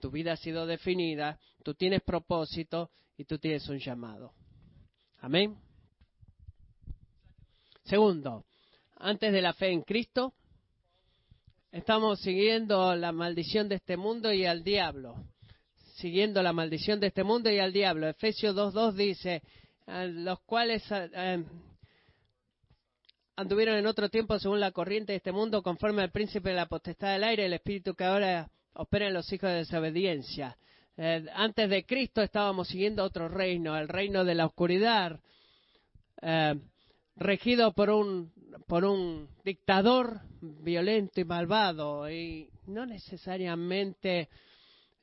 tu 0.00 0.10
vida 0.10 0.32
ha 0.32 0.36
sido 0.36 0.66
definida, 0.66 1.38
tú 1.62 1.74
tienes 1.74 2.02
propósito 2.02 2.90
y 3.16 3.24
tú 3.26 3.38
tienes 3.38 3.68
un 3.68 3.78
llamado. 3.78 4.32
Amén. 5.20 5.69
Segundo, 7.90 8.44
antes 8.98 9.32
de 9.32 9.42
la 9.42 9.52
fe 9.52 9.72
en 9.72 9.82
Cristo, 9.82 10.32
estamos 11.72 12.20
siguiendo 12.20 12.94
la 12.94 13.10
maldición 13.10 13.68
de 13.68 13.74
este 13.74 13.96
mundo 13.96 14.32
y 14.32 14.46
al 14.46 14.62
diablo. 14.62 15.16
Siguiendo 15.96 16.40
la 16.40 16.52
maldición 16.52 17.00
de 17.00 17.08
este 17.08 17.24
mundo 17.24 17.50
y 17.50 17.58
al 17.58 17.72
diablo. 17.72 18.06
Efesios 18.06 18.54
2.2 18.54 18.92
dice, 18.92 19.42
los 19.88 20.38
cuales 20.42 20.84
anduvieron 23.34 23.76
en 23.76 23.88
otro 23.88 24.08
tiempo 24.08 24.38
según 24.38 24.60
la 24.60 24.70
corriente 24.70 25.10
de 25.14 25.16
este 25.16 25.32
mundo, 25.32 25.60
conforme 25.60 26.02
al 26.02 26.12
príncipe 26.12 26.50
de 26.50 26.54
la 26.54 26.66
potestad 26.66 27.14
del 27.14 27.24
aire, 27.24 27.46
el 27.46 27.54
espíritu 27.54 27.96
que 27.96 28.04
ahora 28.04 28.48
opera 28.74 29.08
en 29.08 29.14
los 29.14 29.32
hijos 29.32 29.50
de 29.50 29.56
desobediencia. 29.56 30.56
Eh, 30.96 31.26
antes 31.34 31.68
de 31.68 31.84
Cristo 31.84 32.22
estábamos 32.22 32.68
siguiendo 32.68 33.02
otro 33.02 33.28
reino, 33.28 33.76
el 33.76 33.88
reino 33.88 34.24
de 34.24 34.36
la 34.36 34.46
oscuridad, 34.46 35.18
eh, 36.22 36.54
regido 37.20 37.72
por 37.72 37.90
un, 37.90 38.32
por 38.66 38.84
un 38.84 39.28
dictador 39.44 40.20
violento 40.40 41.20
y 41.20 41.24
malvado. 41.24 42.10
Y 42.10 42.50
no 42.66 42.86
necesariamente 42.86 44.28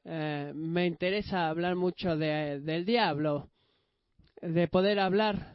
eh, 0.04 0.52
me 0.54 0.86
interesa 0.88 1.48
hablar 1.48 1.76
mucho 1.76 2.18
del 2.18 2.86
diablo 2.86 3.50
de 4.42 4.68
poder 4.68 5.00
hablar 5.00 5.54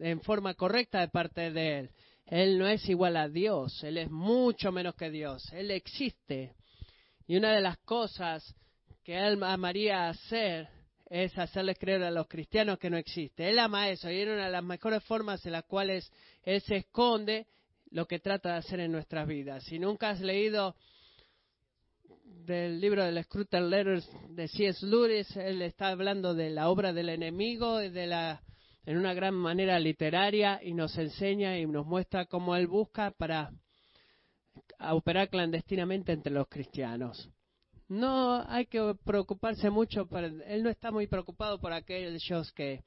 en 0.00 0.20
forma 0.20 0.54
correcta 0.54 1.00
de 1.00 1.08
parte 1.08 1.50
de 1.50 1.78
Él. 1.78 1.90
Él 2.26 2.58
no 2.58 2.66
es 2.66 2.88
igual 2.88 3.16
a 3.16 3.28
Dios, 3.28 3.82
Él 3.84 3.98
es 3.98 4.10
mucho 4.10 4.72
menos 4.72 4.94
que 4.94 5.10
Dios, 5.10 5.52
Él 5.52 5.70
existe. 5.70 6.54
Y 7.26 7.36
una 7.36 7.52
de 7.52 7.60
las 7.60 7.78
cosas 7.78 8.54
que 9.02 9.18
Él 9.18 9.42
amaría 9.42 10.08
hacer 10.08 10.68
es 11.14 11.38
hacerles 11.38 11.78
creer 11.78 12.02
a 12.02 12.10
los 12.10 12.26
cristianos 12.26 12.76
que 12.76 12.90
no 12.90 12.96
existe. 12.96 13.48
Él 13.48 13.60
ama 13.60 13.88
eso 13.88 14.10
y 14.10 14.18
es 14.18 14.26
una 14.26 14.46
de 14.46 14.50
las 14.50 14.64
mejores 14.64 15.00
formas 15.04 15.46
en 15.46 15.52
las 15.52 15.62
cuales 15.62 16.10
Él 16.42 16.60
se 16.62 16.74
esconde 16.74 17.46
lo 17.90 18.08
que 18.08 18.18
trata 18.18 18.50
de 18.50 18.58
hacer 18.58 18.80
en 18.80 18.90
nuestras 18.90 19.28
vidas. 19.28 19.62
Si 19.62 19.78
nunca 19.78 20.10
has 20.10 20.20
leído 20.20 20.74
del 22.24 22.80
libro 22.80 23.04
del 23.04 23.22
Scruter 23.22 23.62
Letters 23.62 24.10
de 24.30 24.48
C.S. 24.48 24.84
Lewis, 24.84 25.36
él 25.36 25.62
está 25.62 25.90
hablando 25.90 26.34
de 26.34 26.50
la 26.50 26.68
obra 26.68 26.92
del 26.92 27.08
enemigo 27.08 27.78
de 27.78 28.06
la, 28.08 28.42
en 28.84 28.96
una 28.98 29.14
gran 29.14 29.34
manera 29.34 29.78
literaria 29.78 30.58
y 30.64 30.74
nos 30.74 30.98
enseña 30.98 31.56
y 31.56 31.66
nos 31.66 31.86
muestra 31.86 32.26
cómo 32.26 32.56
él 32.56 32.66
busca 32.66 33.12
para 33.12 33.52
operar 34.80 35.28
clandestinamente 35.28 36.10
entre 36.10 36.32
los 36.32 36.48
cristianos. 36.48 37.30
No 37.88 38.44
hay 38.48 38.66
que 38.66 38.94
preocuparse 39.04 39.68
mucho, 39.70 40.06
por, 40.06 40.24
él 40.24 40.62
no 40.62 40.70
está 40.70 40.90
muy 40.90 41.06
preocupado 41.06 41.60
por 41.60 41.72
aquellos 41.72 42.52
que 42.52 42.82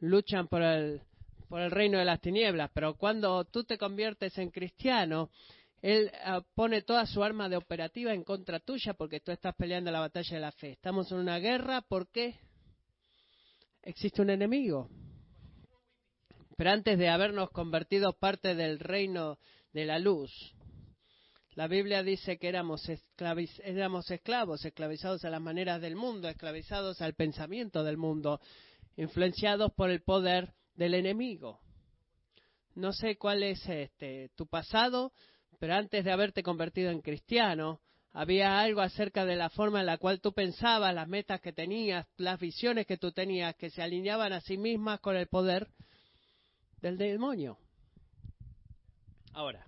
luchan 0.00 0.48
por 0.48 0.62
el, 0.62 1.00
por 1.48 1.60
el 1.60 1.70
reino 1.70 1.98
de 1.98 2.04
las 2.04 2.20
tinieblas, 2.20 2.70
pero 2.74 2.94
cuando 2.94 3.44
tú 3.44 3.64
te 3.64 3.78
conviertes 3.78 4.36
en 4.38 4.50
cristiano, 4.50 5.30
él 5.80 6.10
ah, 6.24 6.42
pone 6.54 6.82
toda 6.82 7.06
su 7.06 7.22
arma 7.22 7.48
de 7.48 7.56
operativa 7.56 8.12
en 8.12 8.24
contra 8.24 8.60
tuya 8.60 8.94
porque 8.94 9.20
tú 9.20 9.32
estás 9.32 9.54
peleando 9.54 9.90
la 9.90 10.00
batalla 10.00 10.34
de 10.34 10.40
la 10.40 10.52
fe. 10.52 10.72
Estamos 10.72 11.10
en 11.12 11.18
una 11.18 11.38
guerra 11.38 11.82
porque 11.82 12.38
existe 13.82 14.22
un 14.22 14.30
enemigo. 14.30 14.88
Pero 16.56 16.70
antes 16.70 16.98
de 16.98 17.08
habernos 17.08 17.50
convertido 17.50 18.12
parte 18.12 18.54
del 18.54 18.78
reino 18.78 19.38
de 19.72 19.84
la 19.84 19.98
luz, 19.98 20.54
la 21.54 21.68
Biblia 21.68 22.02
dice 22.02 22.36
que 22.38 22.48
éramos, 22.48 22.82
éramos 23.62 24.10
esclavos, 24.10 24.64
esclavizados 24.64 25.24
a 25.24 25.30
las 25.30 25.40
maneras 25.40 25.80
del 25.80 25.94
mundo, 25.94 26.28
esclavizados 26.28 27.00
al 27.00 27.14
pensamiento 27.14 27.84
del 27.84 27.96
mundo, 27.96 28.40
influenciados 28.96 29.72
por 29.72 29.90
el 29.90 30.02
poder 30.02 30.52
del 30.74 30.94
enemigo. 30.94 31.60
No 32.74 32.92
sé 32.92 33.16
cuál 33.16 33.44
es 33.44 33.64
este 33.68 34.30
tu 34.34 34.48
pasado, 34.48 35.12
pero 35.60 35.74
antes 35.74 36.04
de 36.04 36.10
haberte 36.10 36.42
convertido 36.42 36.90
en 36.90 37.00
cristiano, 37.00 37.80
había 38.12 38.60
algo 38.60 38.80
acerca 38.80 39.24
de 39.24 39.36
la 39.36 39.48
forma 39.48 39.80
en 39.80 39.86
la 39.86 39.98
cual 39.98 40.20
tú 40.20 40.32
pensabas, 40.32 40.92
las 40.92 41.08
metas 41.08 41.40
que 41.40 41.52
tenías, 41.52 42.06
las 42.16 42.40
visiones 42.40 42.86
que 42.86 42.96
tú 42.96 43.12
tenías, 43.12 43.54
que 43.54 43.70
se 43.70 43.80
alineaban 43.80 44.32
a 44.32 44.40
sí 44.40 44.56
mismas 44.56 44.98
con 44.98 45.16
el 45.16 45.28
poder 45.28 45.68
del 46.80 46.98
demonio. 46.98 47.58
Ahora, 49.32 49.64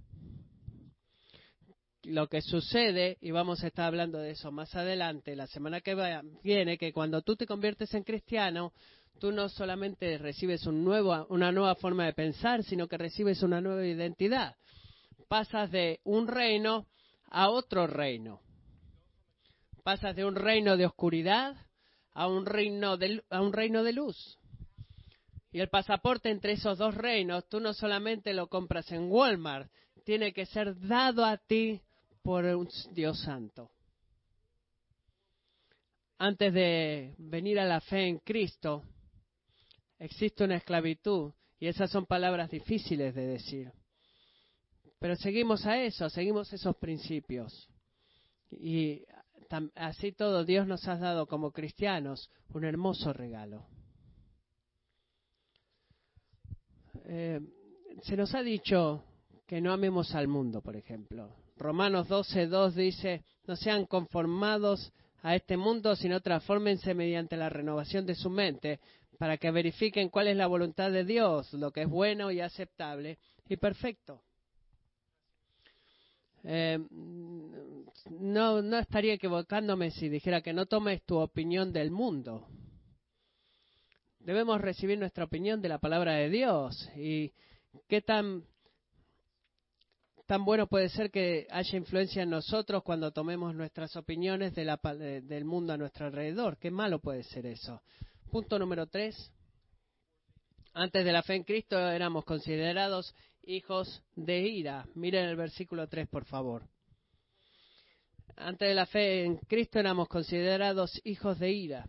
lo 2.07 2.29
que 2.29 2.41
sucede, 2.41 3.19
y 3.21 3.31
vamos 3.31 3.63
a 3.63 3.69
estar 3.69 3.87
hablando 3.87 4.19
de 4.19 4.31
eso 4.33 4.51
más 4.51 4.75
adelante, 4.75 5.37
la 5.37 5.47
semana 5.47 5.81
que 5.81 5.95
viene, 6.43 6.79
que 6.79 6.93
cuando 6.93 7.23
tú 7.23 7.37
te 7.37 7.47
conviertes 7.47 7.93
en 7.95 8.03
cristiano, 8.05 8.73
tú 9.21 9.33
no 9.33 9.49
solamente 9.49 10.19
recibes 10.19 10.67
un 10.67 10.85
nuevo, 10.85 11.27
una 11.31 11.53
nueva 11.53 11.75
forma 11.75 12.07
de 12.07 12.13
pensar, 12.13 12.63
sino 12.63 12.89
que 12.89 12.99
recibes 12.99 13.43
una 13.43 13.61
nueva 13.61 13.87
identidad 13.87 14.57
pasas 15.29 15.71
de 15.71 16.01
un 16.05 16.29
reino 16.29 16.87
a 17.31 17.51
otro 17.51 17.87
reino. 17.87 18.41
Pasas 19.83 20.17
de 20.17 20.25
un 20.25 20.35
reino 20.35 20.77
de 20.77 20.87
oscuridad 20.87 21.57
a 22.13 22.29
un 22.29 22.47
reino 22.47 22.97
de, 22.97 23.23
a 23.31 23.41
un 23.41 23.53
reino 23.53 23.83
de 23.83 23.93
luz. 23.93 24.39
Y 25.53 25.61
el 25.61 25.69
pasaporte 25.69 26.31
entre 26.31 26.53
esos 26.53 26.79
dos 26.79 26.95
reinos, 26.95 27.49
tú 27.49 27.61
no 27.61 27.73
solamente 27.73 28.35
lo 28.35 28.49
compras 28.49 28.91
en 28.93 29.11
Walmart, 29.11 29.71
tiene 30.05 30.33
que 30.33 30.47
ser 30.47 30.79
dado 30.81 31.25
a 31.25 31.37
ti 31.37 31.83
por 32.27 32.45
un 32.45 32.69
Dios 32.91 33.21
santo. 33.21 33.71
Antes 36.19 36.53
de 36.53 37.15
venir 37.19 37.61
a 37.61 37.65
la 37.65 37.81
fe 37.81 38.09
en 38.09 38.19
Cristo, 38.19 38.83
existe 39.97 40.43
una 40.43 40.57
esclavitud 40.57 41.33
y 41.61 41.69
esas 41.69 41.89
son 41.89 42.05
palabras 42.05 42.51
difíciles 42.51 43.15
de 43.15 43.27
decir. 43.29 43.73
Pero 44.99 45.15
seguimos 45.15 45.67
a 45.67 45.81
eso, 45.81 46.11
seguimos 46.11 46.53
esos 46.53 46.75
principios. 46.79 47.69
Y 48.51 49.05
así 49.77 50.11
todo, 50.11 50.45
Dios 50.45 50.67
nos 50.67 50.89
ha 50.89 50.97
dado 50.97 51.29
como 51.29 51.53
cristianos 51.53 52.29
un 52.49 52.65
hermoso 52.65 53.13
regalo. 53.13 53.69
Eh, 57.05 57.41
se 58.03 58.17
nos 58.17 58.35
ha 58.35 58.43
dicho 58.43 59.05
que 59.47 59.61
no 59.61 59.73
amemos 59.73 60.13
al 60.17 60.27
mundo, 60.27 60.61
por 60.61 60.75
ejemplo. 60.75 61.46
Romanos 61.57 62.09
12.2 62.09 62.73
dice, 62.73 63.25
no 63.47 63.57
sean 63.57 63.87
conformados 63.87 64.93
a 65.23 65.35
este 65.35 65.57
mundo, 65.57 65.97
sino 65.97 66.21
transfórmense 66.21 66.95
mediante 66.95 67.37
la 67.37 67.49
renovación 67.49 68.07
de 68.07 68.15
su 68.15 68.31
mente, 68.31 68.81
para 69.19 69.39
que 69.39 69.51
verifiquen 69.51 70.11
cuál 70.11 70.29
es 70.29 70.37
la 70.37 70.47
voluntad 70.47 70.91
de 70.91 71.05
Dios, 71.05 71.53
lo 71.55 71.73
que 71.73 71.83
es 71.83 71.89
bueno 71.89 72.31
y 72.31 72.41
aceptable 72.41 73.19
y 73.49 73.57
perfecto. 73.57 74.23
Eh, 76.45 76.79
no, 78.11 78.63
no 78.63 78.79
estaría 78.79 79.15
equivocándome 79.15 79.91
si 79.91 80.09
dijera 80.09 80.43
que 80.43 80.53
no 80.53 80.67
tomes 80.67 81.03
tu 81.03 81.19
opinión 81.19 81.73
del 81.73 81.91
mundo. 81.91 82.47
Debemos 84.21 84.61
recibir 84.61 84.99
nuestra 84.99 85.25
opinión 85.25 85.61
de 85.61 85.69
la 85.69 85.79
palabra 85.79 86.15
de 86.15 86.31
Dios. 86.31 86.89
¿Y 86.97 87.33
qué 87.89 88.01
tan, 88.01 88.45
tan 90.27 90.45
bueno 90.45 90.67
puede 90.67 90.89
ser 90.89 91.11
que 91.11 91.47
haya 91.51 91.79
influencia 91.79 92.23
en 92.23 92.31
nosotros 92.31 92.83
cuando 92.83 93.13
tomemos 93.13 93.55
nuestras 93.55 93.95
opiniones 93.97 94.55
del 94.55 95.45
mundo 95.45 95.73
a 95.73 95.77
nuestro 95.77 96.07
alrededor? 96.07 96.59
¿Qué 96.59 96.71
malo 96.71 96.99
puede 96.99 97.23
ser 97.23 97.47
eso? 97.47 97.81
Punto 98.31 98.59
número 98.59 98.87
tres. 98.87 99.33
Antes 100.75 101.05
de 101.05 101.13
la 101.13 101.23
fe 101.23 101.37
en 101.37 101.45
Cristo 101.45 101.79
éramos 101.79 102.25
considerados 102.25 103.15
hijos 103.45 104.03
de 104.15 104.41
ira. 104.41 104.87
Miren 104.95 105.27
el 105.27 105.37
versículo 105.37 105.89
3, 105.89 106.09
por 106.09 106.25
favor. 106.25 106.69
antes 108.37 108.69
de 108.69 108.75
la 108.75 108.85
fe 108.85 109.25
en 109.25 109.37
Cristo 109.37 109.79
éramos 109.79 110.09
considerados 110.09 111.01
hijos 111.05 111.39
de 111.39 111.51
ira. 111.53 111.89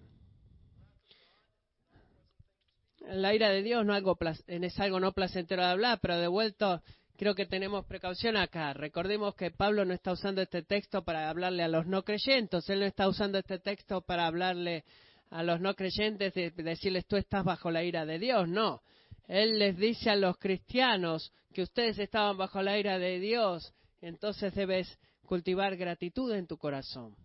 La 3.02 3.34
ira 3.34 3.50
de 3.50 3.63
Dios 3.63 3.86
no 3.86 3.93
algo, 3.93 4.17
es 4.47 4.80
algo 4.80 5.00
no 5.00 5.12
placentero 5.13 5.63
de 5.63 5.69
hablar, 5.69 6.00
pero 6.02 6.17
de 6.17 6.28
vuelto 6.28 6.82
creo 7.17 7.36
que 7.36 7.45
tenemos 7.45 7.86
precaución 7.86 8.38
acá. 8.38 8.73
Recordemos 8.73 9.36
que 9.36 9.51
Pablo 9.51 9.84
no 9.84 9.93
está 9.93 10.12
usando 10.12 10.41
este 10.41 10.62
texto 10.62 11.03
para 11.03 11.30
hablarle 11.30 11.63
a 11.63 11.67
los 11.67 11.88
no 11.88 12.03
creyentes, 12.03 12.69
él 12.69 12.80
no 12.80 12.86
está 12.86 13.08
usando 13.08 13.39
este 13.39 13.60
texto 13.60 14.01
para 14.01 14.27
hablarle 14.27 14.86
a 15.30 15.43
los 15.43 15.60
no 15.60 15.75
creyentes, 15.75 16.34
de 16.34 16.51
decirles 16.51 17.06
tú 17.08 17.17
estás 17.17 17.43
bajo 17.43 17.71
la 17.71 17.84
ira 17.84 18.06
de 18.06 18.19
Dios, 18.19 18.47
no. 18.47 18.82
Él 19.27 19.60
les 19.60 19.75
dice 19.75 20.10
a 20.10 20.15
los 20.15 20.38
cristianos 20.38 21.34
que 21.53 21.63
ustedes 21.63 21.99
estaban 21.99 22.38
bajo 22.38 22.62
la 22.62 22.77
ira 22.77 22.97
de 22.97 23.19
Dios, 23.19 23.73
entonces 23.99 24.53
debes 24.53 24.97
cultivar 25.25 25.75
gratitud 25.75 26.32
en 26.34 26.47
tu 26.47 26.58
corazón. 26.58 27.15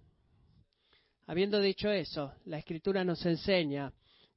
Habiendo 1.26 1.60
dicho 1.60 1.90
eso, 1.90 2.32
la 2.46 2.58
Escritura 2.58 3.04
nos 3.04 3.24
enseña 3.24 3.92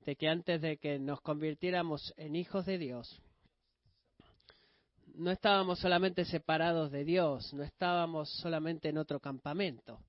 de 0.06 0.16
que 0.16 0.28
antes 0.28 0.62
de 0.62 0.78
que 0.78 1.00
nos 1.00 1.22
convirtiéramos 1.22 2.14
en 2.18 2.36
hijos 2.36 2.66
de 2.68 2.78
Dios, 2.78 3.20
no 5.18 5.32
estábamos 5.32 5.80
solamente 5.80 6.26
separados 6.26 6.92
de 6.92 7.04
Dios, 7.04 7.54
no 7.54 7.64
estábamos 7.64 8.30
solamente 8.38 8.90
en 8.90 8.98
otro 8.98 9.20
campamento, 9.20 10.00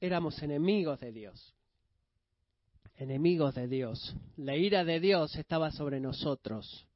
éramos 0.00 0.42
enemigos 0.42 1.00
de 1.00 1.12
Dios 1.12 1.54
enemigos 2.96 3.54
de 3.54 3.68
Dios. 3.68 4.14
La 4.36 4.56
ira 4.56 4.84
de 4.84 5.00
Dios 5.00 5.34
estaba 5.36 5.70
sobre 5.70 6.00
nosotros. 6.00 6.86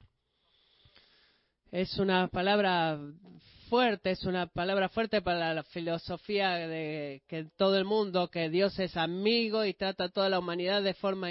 Es 1.70 1.98
una 1.98 2.28
palabra 2.28 2.98
fuerte, 3.68 4.12
es 4.12 4.24
una 4.24 4.46
palabra 4.46 4.88
fuerte 4.88 5.20
para 5.20 5.52
la 5.52 5.62
filosofía 5.64 6.54
de 6.66 7.22
que 7.28 7.44
todo 7.56 7.76
el 7.76 7.84
mundo, 7.84 8.30
que 8.30 8.48
Dios 8.48 8.78
es 8.78 8.96
amigo 8.96 9.64
y 9.64 9.74
trata 9.74 10.04
a 10.04 10.08
toda 10.08 10.30
la 10.30 10.38
humanidad 10.38 10.82
de 10.82 10.94
forma 10.94 11.28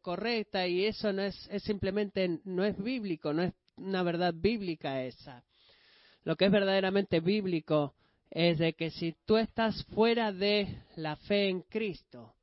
correcta 0.00 0.68
y 0.68 0.84
eso 0.84 1.12
no 1.12 1.22
es, 1.22 1.48
es 1.50 1.64
simplemente, 1.64 2.38
no 2.44 2.64
es 2.64 2.80
bíblico, 2.80 3.32
no 3.32 3.42
es 3.42 3.52
una 3.80 4.02
verdad 4.02 4.34
bíblica 4.34 5.02
esa. 5.02 5.42
Lo 6.24 6.36
que 6.36 6.46
es 6.46 6.52
verdaderamente 6.52 7.20
bíblico 7.20 7.94
es 8.30 8.58
de 8.58 8.74
que 8.74 8.90
si 8.90 9.16
tú 9.24 9.36
estás 9.36 9.84
fuera 9.86 10.32
de 10.32 10.84
la 10.96 11.16
fe 11.16 11.48
en 11.48 11.62
Cristo, 11.62 12.34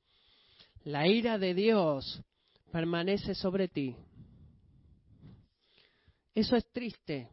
la 0.84 1.08
ira 1.08 1.38
de 1.38 1.54
Dios 1.54 2.22
permanece 2.72 3.36
sobre 3.36 3.68
ti. 3.68 3.96
Eso 6.34 6.56
es 6.56 6.70
triste. 6.72 7.30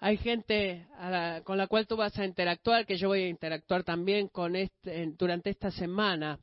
Hay 0.00 0.16
gente 0.16 0.86
con 1.44 1.58
la 1.58 1.66
cual 1.66 1.86
tú 1.86 1.96
vas 1.96 2.16
a 2.18 2.24
interactuar, 2.24 2.86
que 2.86 2.96
yo 2.96 3.08
voy 3.08 3.22
a 3.22 3.28
interactuar 3.28 3.82
también 3.82 4.28
con 4.28 4.54
este, 4.54 5.12
durante 5.18 5.50
esta 5.50 5.70
semana, 5.70 6.38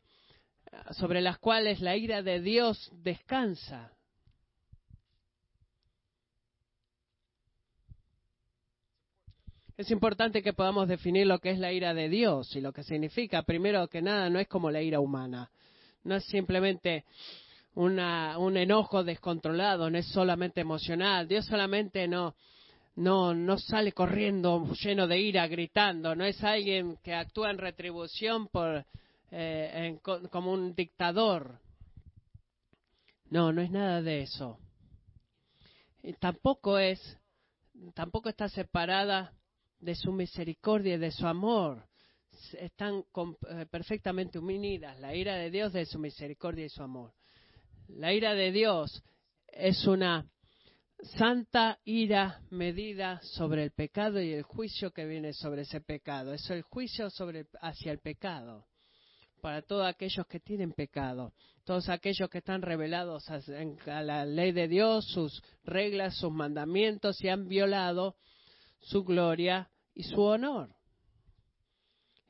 sobre 0.92 1.22
las 1.22 1.38
cuales 1.38 1.80
la 1.80 1.96
ira 1.96 2.22
de 2.22 2.42
Dios 2.42 2.92
descansa. 3.02 3.95
Es 9.78 9.92
importante 9.92 10.42
que 10.42 10.54
podamos 10.54 10.88
definir 10.88 11.28
lo 11.28 11.40
que 11.40 11.50
es 11.50 11.60
la 11.60 11.74
ira 11.74 11.94
de 11.94 12.08
Dios 12.08 12.56
y 12.56 12.62
lo 12.62 12.72
que 12.72 12.84
significa. 12.84 13.44
Primero 13.44 13.90
que 13.90 14.02
nada, 14.02 14.30
no 14.30 14.40
es 14.40 14.48
como 14.48 14.72
la 14.72 14.82
ira 14.82 15.02
humana. 15.02 15.52
No 16.06 16.16
es 16.16 16.24
simplemente 16.26 17.04
una, 17.74 18.38
un 18.38 18.56
enojo 18.56 19.04
descontrolado, 19.04 19.90
no 19.90 19.98
es 19.98 20.08
solamente 20.08 20.62
emocional. 20.62 21.28
Dios 21.28 21.46
solamente 21.46 22.08
no, 22.08 22.36
no, 22.96 23.34
no 23.34 23.58
sale 23.58 23.92
corriendo 23.92 24.66
lleno 24.82 25.08
de 25.08 25.20
ira, 25.20 25.46
gritando. 25.48 26.16
No 26.16 26.24
es 26.24 26.42
alguien 26.42 26.98
que 27.04 27.14
actúa 27.14 27.52
en 27.52 27.58
retribución 27.58 28.48
por, 28.48 28.86
eh, 29.32 30.00
como 30.32 30.54
un 30.54 30.74
dictador. 30.74 31.60
No, 33.30 33.52
no 33.52 33.62
es 33.62 33.72
nada 33.72 34.02
de 34.02 34.22
eso. 34.22 34.58
Y 36.02 36.14
tampoco 36.14 36.80
es, 36.80 37.18
tampoco 37.94 38.30
está 38.30 38.48
separada 38.48 39.34
de 39.86 39.96
su 39.96 40.12
misericordia 40.12 40.96
y 40.96 40.98
de 40.98 41.12
su 41.12 41.26
amor 41.28 41.88
están 42.60 43.04
eh, 43.50 43.66
perfectamente 43.70 44.40
unidas. 44.40 45.00
La 45.00 45.16
ira 45.16 45.36
de 45.36 45.52
Dios 45.52 45.72
de 45.72 45.86
su 45.86 46.00
misericordia 46.00 46.66
y 46.66 46.70
su 46.70 46.84
amor. 46.84 47.14
La 47.88 48.12
ira 48.12 48.34
de 48.34 48.52
Dios 48.52 49.04
es 49.48 49.86
una 49.86 50.26
santa 51.18 51.80
ira 51.86 52.42
medida 52.50 53.22
sobre 53.22 53.64
el 53.64 53.72
pecado 53.72 54.20
y 54.22 54.34
el 54.34 54.44
juicio 54.44 54.92
que 54.92 55.06
viene 55.06 55.34
sobre 55.34 55.62
ese 55.62 55.82
pecado. 55.82 56.34
Es 56.34 56.50
el 56.50 56.64
juicio 56.64 57.10
sobre, 57.10 57.46
hacia 57.62 57.92
el 57.92 58.00
pecado 58.00 58.66
para 59.42 59.62
todos 59.62 59.86
aquellos 59.86 60.26
que 60.26 60.40
tienen 60.40 60.72
pecado, 60.72 61.32
todos 61.66 61.88
aquellos 61.90 62.28
que 62.32 62.40
están 62.40 62.64
revelados 62.64 63.30
a, 63.30 63.40
a 63.86 64.02
la 64.02 64.26
ley 64.26 64.52
de 64.52 64.68
Dios, 64.68 65.06
sus 65.06 65.44
reglas, 65.64 66.18
sus 66.18 66.32
mandamientos 66.32 67.24
y 67.24 67.30
han 67.30 67.48
violado 67.48 68.16
su 68.80 69.04
gloria 69.04 69.70
y 69.96 70.04
su 70.04 70.22
honor. 70.22 70.70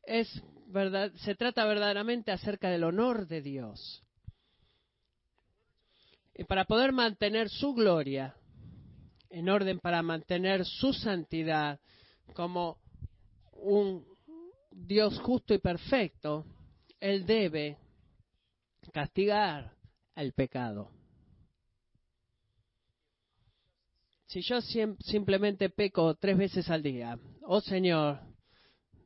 Es 0.03 0.41
verdad, 0.67 1.11
se 1.15 1.35
trata 1.35 1.65
verdaderamente 1.65 2.31
acerca 2.31 2.69
del 2.69 2.83
honor 2.83 3.27
de 3.27 3.41
Dios. 3.41 4.03
Y 6.35 6.43
para 6.43 6.65
poder 6.65 6.91
mantener 6.91 7.49
su 7.49 7.73
gloria, 7.73 8.35
en 9.29 9.49
orden 9.49 9.79
para 9.79 10.01
mantener 10.03 10.63
su 10.63 10.93
santidad 10.93 11.79
como 12.33 12.77
un 13.53 14.05
Dios 14.71 15.19
justo 15.21 15.53
y 15.53 15.57
perfecto, 15.57 16.45
Él 16.99 17.25
debe 17.25 17.77
castigar 18.93 19.73
al 20.13 20.33
pecado. 20.33 20.91
Si 24.27 24.41
yo 24.41 24.59
simplemente 24.61 25.69
peco 25.69 26.15
tres 26.15 26.37
veces 26.37 26.69
al 26.69 26.81
día, 26.81 27.17
oh 27.43 27.61
Señor, 27.61 28.19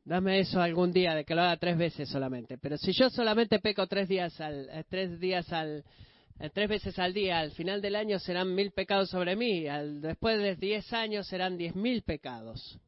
dame 0.06 0.40
eso 0.40 0.62
algún 0.62 0.92
día 0.92 1.14
de 1.14 1.26
que 1.26 1.36
lo 1.36 1.42
haga 1.42 1.58
tres 1.58 1.78
veces 1.78 2.10
solamente. 2.10 2.58
Pero 2.58 2.78
si 2.78 2.94
yo 2.94 3.10
solamente 3.10 3.60
peco 3.60 3.86
tres 3.88 4.08
días 4.08 4.40
al, 4.40 4.70
eh, 4.70 4.84
tres 4.90 5.20
días 5.20 5.52
al, 5.52 5.84
eh, 6.40 6.50
tres 6.54 6.70
veces 6.70 6.98
al 7.00 7.14
día, 7.14 7.40
al 7.40 7.52
final 7.52 7.82
del 7.82 7.98
año 7.98 8.18
serán 8.18 8.56
mil 8.56 8.72
pecados 8.72 9.10
sobre 9.10 9.36
mí. 9.36 9.68
Al, 9.68 10.00
después 10.00 10.42
de 10.42 10.56
diez 10.56 10.92
años 10.94 11.28
serán 11.28 11.58
diez 11.58 11.76
mil 11.76 12.02
pecados. 12.04 12.80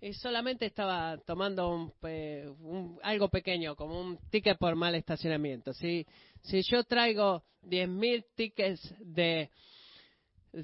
Y 0.00 0.12
solamente 0.12 0.66
estaba 0.66 1.18
tomando 1.26 1.70
un, 1.70 3.00
algo 3.02 3.28
pequeño, 3.30 3.74
como 3.74 4.00
un 4.00 4.18
ticket 4.30 4.56
por 4.58 4.76
mal 4.76 4.94
estacionamiento. 4.94 5.72
Si, 5.72 6.06
si 6.42 6.62
yo 6.62 6.84
traigo 6.84 7.42
diez 7.62 7.88
mil 7.88 8.24
tickets 8.36 8.94
de 9.00 9.50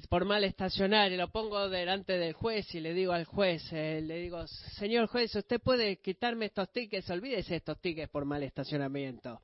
por 0.09 0.25
mal 0.25 0.43
estacionar 0.43 1.11
y 1.11 1.17
lo 1.17 1.29
pongo 1.29 1.69
delante 1.69 2.17
del 2.17 2.33
juez 2.33 2.73
y 2.75 2.79
le 2.79 2.93
digo 2.93 3.13
al 3.13 3.25
juez, 3.25 3.61
eh, 3.71 4.01
le 4.01 4.19
digo, 4.19 4.45
señor 4.77 5.07
juez, 5.07 5.33
usted 5.35 5.61
puede 5.61 5.97
quitarme 5.97 6.45
estos 6.45 6.71
tickets, 6.71 7.09
olvídese 7.09 7.55
estos 7.55 7.79
tickets 7.79 8.09
por 8.09 8.25
mal 8.25 8.43
estacionamiento. 8.43 9.41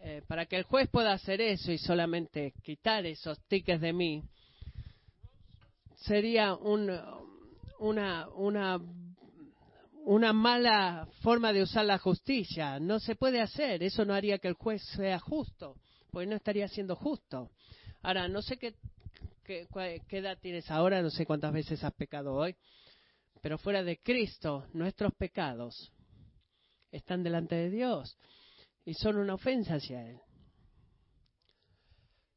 Eh, 0.00 0.22
para 0.28 0.46
que 0.46 0.56
el 0.56 0.64
juez 0.64 0.88
pueda 0.90 1.12
hacer 1.12 1.40
eso 1.40 1.72
y 1.72 1.78
solamente 1.78 2.52
quitar 2.62 3.06
esos 3.06 3.40
tickets 3.46 3.80
de 3.80 3.92
mí, 3.92 4.22
sería 5.96 6.54
una, 6.54 7.16
una, 7.78 8.78
una 10.04 10.32
mala 10.32 11.08
forma 11.22 11.52
de 11.52 11.62
usar 11.62 11.84
la 11.84 11.98
justicia. 11.98 12.78
No 12.78 13.00
se 13.00 13.16
puede 13.16 13.40
hacer, 13.40 13.82
eso 13.82 14.04
no 14.04 14.14
haría 14.14 14.38
que 14.38 14.48
el 14.48 14.54
juez 14.54 14.82
sea 14.96 15.18
justo, 15.18 15.76
porque 16.10 16.26
no 16.26 16.36
estaría 16.36 16.68
siendo 16.68 16.94
justo. 16.94 17.50
Ahora, 18.02 18.28
no 18.28 18.42
sé 18.42 18.56
qué 18.58 18.74
¿Qué, 19.48 19.66
edad 20.10 20.36
tienes 20.38 20.70
ahora? 20.70 21.00
No 21.00 21.08
sé 21.08 21.24
cuántas 21.24 21.54
veces 21.54 21.82
has 21.82 21.94
pecado 21.94 22.34
hoy. 22.34 22.54
Pero 23.40 23.56
fuera 23.56 23.82
de 23.82 23.96
Cristo, 23.96 24.66
nuestros 24.74 25.14
pecados 25.14 25.90
están 26.90 27.22
delante 27.22 27.54
de 27.54 27.70
Dios 27.70 28.18
y 28.84 28.92
son 28.92 29.16
una 29.16 29.32
ofensa 29.32 29.76
hacia 29.76 30.06
Él. 30.06 30.20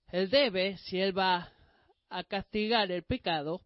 Él 0.08 0.30
debe, 0.30 0.78
si 0.78 1.02
Él 1.02 1.18
va 1.18 1.52
a 2.08 2.24
castigar 2.24 2.90
el 2.94 3.04
pecado, 3.04 3.60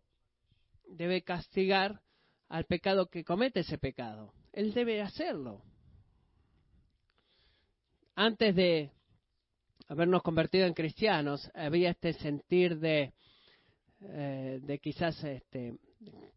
debe 0.88 1.22
castigar 1.22 2.02
al 2.48 2.66
pecado 2.66 3.10
que 3.10 3.24
comete 3.24 3.60
ese 3.60 3.78
pecado. 3.78 4.34
Él 4.54 4.74
debe 4.74 5.04
hacerlo. 5.04 5.62
Antes 8.16 8.56
de 8.56 8.90
habernos 9.88 10.24
convertido 10.24 10.66
en 10.66 10.74
cristianos, 10.74 11.52
había 11.54 11.92
este 11.92 12.14
sentir 12.14 12.80
de 12.80 13.14
eh, 14.02 14.60
de 14.62 14.80
quizás 14.80 15.24
este, 15.24 15.76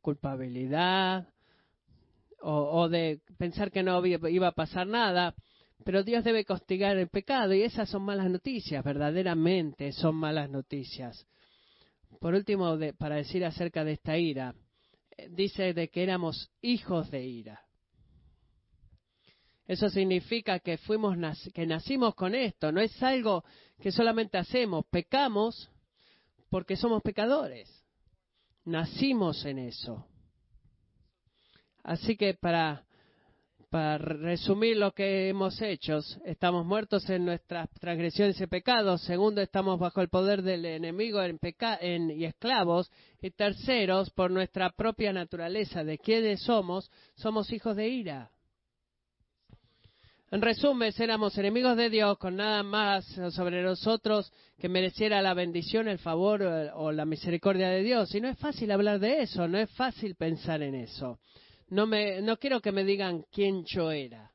culpabilidad 0.01 1.29
o, 2.41 2.89
de 2.89 3.21
pensar 3.37 3.71
que 3.73 3.83
no 3.83 4.05
iba 4.07 4.49
a 4.49 4.53
pasar 4.53 4.87
nada, 4.87 5.35
pero 5.85 6.05
Dios 6.05 6.23
debe 6.23 6.45
castigar 6.45 6.97
el 6.97 7.09
pecado 7.09 7.53
y 7.53 7.63
esas 7.63 7.89
son 7.89 8.03
malas 8.03 8.31
noticias, 8.31 8.85
verdaderamente 8.85 9.91
son 9.93 10.15
malas 10.15 10.49
noticias. 10.49 11.27
Por 12.21 12.35
último, 12.35 12.79
para 12.97 13.17
decir 13.17 13.45
acerca 13.45 13.85
de 13.85 13.93
esta 13.93 14.17
ira, 14.17 14.55
dice 15.31 15.75
de 15.75 15.89
que 15.89 16.03
éramos 16.03 16.51
hijos 16.63 17.11
de 17.11 17.25
ira. 17.25 17.61
Eso 19.67 19.91
significa 19.91 20.61
que 20.61 20.79
fuimos 20.79 21.17
que 21.53 21.67
nacimos 21.67 22.15
con 22.15 22.35
esto, 22.35 22.73
no 22.73 22.81
es 22.81 23.03
algo 23.03 23.45
que 23.81 23.93
solamente 23.93 24.39
hacemos, 24.39 24.87
pecamos 24.91 25.71
porque 26.51 26.77
somos 26.77 27.03
pecadores. 27.03 27.69
Nacimos 28.65 29.45
en 29.45 29.59
eso. 29.59 30.07
Así 31.83 32.17
que 32.17 32.35
para 32.35 32.85
para 33.71 33.99
resumir 33.99 34.79
lo 34.79 34.93
que 34.93 35.29
hemos 35.29 35.61
hecho, 35.61 35.99
estamos 36.25 36.65
muertos 36.65 37.09
en 37.11 37.27
nuestras 37.27 37.69
transgresiones 37.79 38.41
y 38.41 38.47
pecados. 38.47 39.03
Segundo, 39.03 39.43
estamos 39.43 39.79
bajo 39.79 40.01
el 40.01 40.09
poder 40.09 40.43
del 40.43 40.65
enemigo 40.65 41.21
en 41.23 42.11
y 42.11 42.25
esclavos. 42.25 42.91
Y 43.21 43.31
terceros, 43.31 44.11
por 44.11 44.31
nuestra 44.31 44.71
propia 44.71 45.13
naturaleza 45.13 45.85
de 45.85 45.99
quiénes 45.99 46.43
somos, 46.43 46.91
somos 47.15 47.53
hijos 47.53 47.77
de 47.77 47.89
ira. 47.89 48.31
En 50.31 50.43
resumen, 50.43 50.93
éramos 50.99 51.39
enemigos 51.39 51.75
de 51.79 51.89
Dios 51.89 52.19
con 52.19 52.37
nada 52.37 52.63
más 52.63 53.07
sobre 53.31 53.63
nosotros 53.63 54.31
que 54.59 54.69
mereciera 54.69 55.23
la 55.23 55.33
bendición, 55.33 55.89
el 55.89 55.99
favor 55.99 56.43
eh, 56.43 56.71
o 56.75 56.93
la 56.93 57.07
misericordia 57.07 57.71
de 57.71 57.83
Dios. 57.83 58.15
Y 58.15 58.21
no 58.21 58.29
es 58.29 58.37
fácil 58.37 58.71
hablar 58.71 59.01
de 59.01 59.23
eso, 59.23 59.49
no 59.49 59.57
es 59.57 59.71
fácil 59.71 60.17
pensar 60.17 60.61
en 60.61 60.75
eso. 60.75 61.19
No, 61.71 61.87
me, 61.87 62.21
no 62.21 62.37
quiero 62.37 62.61
que 62.61 62.73
me 62.73 62.85
digan 62.85 63.25
quién 63.33 63.65
yo 63.65 63.91
era. 63.91 64.31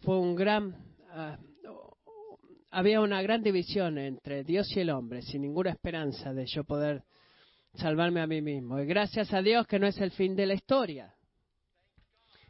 Fue 0.00 0.18
un 0.18 0.34
gran... 0.34 0.74
Ah, 1.10 1.38
había 2.72 3.00
una 3.00 3.22
gran 3.22 3.44
división 3.44 3.96
entre 3.98 4.42
Dios 4.42 4.66
y 4.76 4.80
el 4.80 4.90
hombre, 4.90 5.22
sin 5.22 5.42
ninguna 5.42 5.70
esperanza 5.70 6.32
de 6.32 6.46
yo 6.46 6.64
poder 6.64 7.04
salvarme 7.74 8.20
a 8.20 8.26
mí 8.26 8.40
mismo. 8.40 8.80
Y 8.80 8.86
gracias 8.86 9.32
a 9.32 9.42
Dios 9.42 9.66
que 9.66 9.78
no 9.78 9.86
es 9.86 9.98
el 9.98 10.10
fin 10.10 10.36
de 10.36 10.46
la 10.46 10.54
historia. 10.54 11.14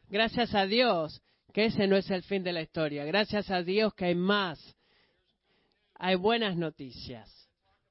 Gracias 0.08 0.54
a 0.54 0.66
Dios 0.66 1.22
que 1.52 1.66
ese 1.66 1.86
no 1.86 1.96
es 1.96 2.10
el 2.10 2.22
fin 2.22 2.42
de 2.42 2.52
la 2.52 2.62
historia. 2.62 3.04
Gracias 3.04 3.50
a 3.50 3.62
Dios 3.62 3.94
que 3.94 4.06
hay 4.06 4.14
más. 4.14 4.76
Hay 5.94 6.16
buenas 6.16 6.56
noticias. 6.56 7.48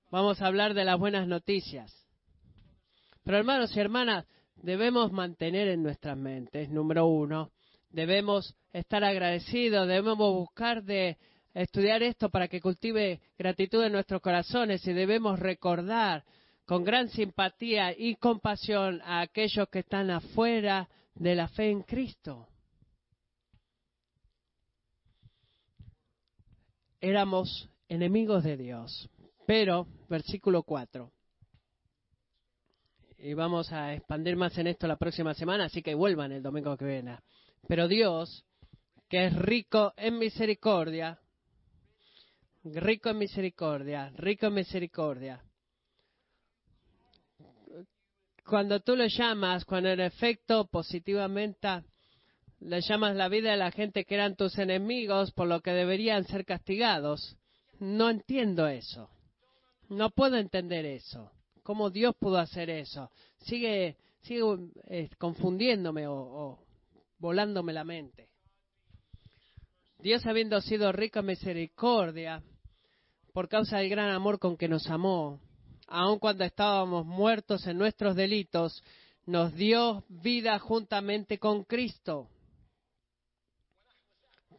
Vamos 0.09 0.41
a 0.41 0.47
hablar 0.47 0.73
de 0.73 0.83
las 0.83 0.99
buenas 0.99 1.27
noticias. 1.27 1.95
Pero 3.23 3.37
hermanos 3.37 3.75
y 3.75 3.79
hermanas, 3.79 4.25
debemos 4.55 5.11
mantener 5.11 5.67
en 5.67 5.83
nuestras 5.83 6.17
mentes, 6.17 6.69
número 6.69 7.07
uno, 7.07 7.51
debemos 7.89 8.55
estar 8.73 9.03
agradecidos, 9.03 9.87
debemos 9.87 10.17
buscar 10.17 10.83
de 10.83 11.17
estudiar 11.53 12.03
esto 12.03 12.29
para 12.29 12.47
que 12.47 12.61
cultive 12.61 13.21
gratitud 13.37 13.83
en 13.83 13.93
nuestros 13.93 14.21
corazones 14.21 14.85
y 14.87 14.93
debemos 14.93 15.39
recordar 15.39 16.23
con 16.71 16.85
gran 16.85 17.09
simpatía 17.09 17.91
y 17.91 18.15
compasión 18.15 19.01
a 19.01 19.19
aquellos 19.19 19.67
que 19.67 19.79
están 19.79 20.09
afuera 20.09 20.87
de 21.15 21.35
la 21.35 21.49
fe 21.49 21.69
en 21.69 21.81
Cristo. 21.81 22.47
Éramos 27.01 27.69
enemigos 27.89 28.45
de 28.45 28.55
Dios, 28.55 29.09
pero, 29.45 29.85
versículo 30.07 30.63
4. 30.63 31.11
Y 33.17 33.33
vamos 33.33 33.69
a 33.73 33.93
expandir 33.93 34.37
más 34.37 34.57
en 34.57 34.67
esto 34.67 34.87
la 34.87 34.95
próxima 34.95 35.33
semana, 35.33 35.65
así 35.65 35.81
que 35.81 35.93
vuelvan 35.93 36.31
el 36.31 36.41
domingo 36.41 36.77
que 36.77 36.85
viene. 36.85 37.19
Pero 37.67 37.89
Dios, 37.89 38.45
que 39.09 39.25
es 39.25 39.35
rico 39.35 39.93
en 39.97 40.17
misericordia, 40.17 41.19
rico 42.63 43.09
en 43.09 43.17
misericordia, 43.17 44.09
rico 44.15 44.45
en 44.45 44.53
misericordia. 44.53 45.43
Cuando 48.51 48.81
tú 48.81 48.97
le 48.97 49.07
llamas, 49.07 49.63
cuando 49.63 49.87
en 49.91 50.01
efecto 50.01 50.65
positivamente 50.65 51.85
le 52.59 52.81
llamas 52.81 53.15
la 53.15 53.29
vida 53.29 53.51
de 53.51 53.55
la 53.55 53.71
gente 53.71 54.03
que 54.03 54.13
eran 54.13 54.35
tus 54.35 54.57
enemigos 54.57 55.31
por 55.31 55.47
lo 55.47 55.61
que 55.61 55.71
deberían 55.71 56.25
ser 56.25 56.43
castigados, 56.43 57.37
no 57.79 58.09
entiendo 58.09 58.67
eso. 58.67 59.09
No 59.87 60.09
puedo 60.09 60.35
entender 60.35 60.85
eso. 60.85 61.31
¿Cómo 61.63 61.91
Dios 61.91 62.13
pudo 62.19 62.39
hacer 62.39 62.69
eso? 62.69 63.09
Sigue, 63.37 63.95
sigue 64.23 64.43
eh, 64.89 65.09
confundiéndome 65.17 66.07
o, 66.09 66.59
volándome 67.19 67.71
la 67.71 67.85
mente. 67.85 68.27
Dios 69.99 70.25
habiendo 70.25 70.59
sido 70.59 70.91
rico 70.91 71.19
en 71.19 71.27
misericordia, 71.27 72.43
por 73.31 73.47
causa 73.47 73.77
del 73.77 73.89
gran 73.89 74.09
amor 74.09 74.39
con 74.39 74.57
que 74.57 74.67
nos 74.67 74.89
amó, 74.89 75.39
aun 75.91 76.19
cuando 76.19 76.43
estábamos 76.45 77.05
muertos 77.05 77.67
en 77.67 77.77
nuestros 77.77 78.15
delitos, 78.15 78.81
nos 79.25 79.53
dio 79.53 80.05
vida 80.07 80.57
juntamente 80.57 81.37
con 81.37 81.63
Cristo. 81.65 82.29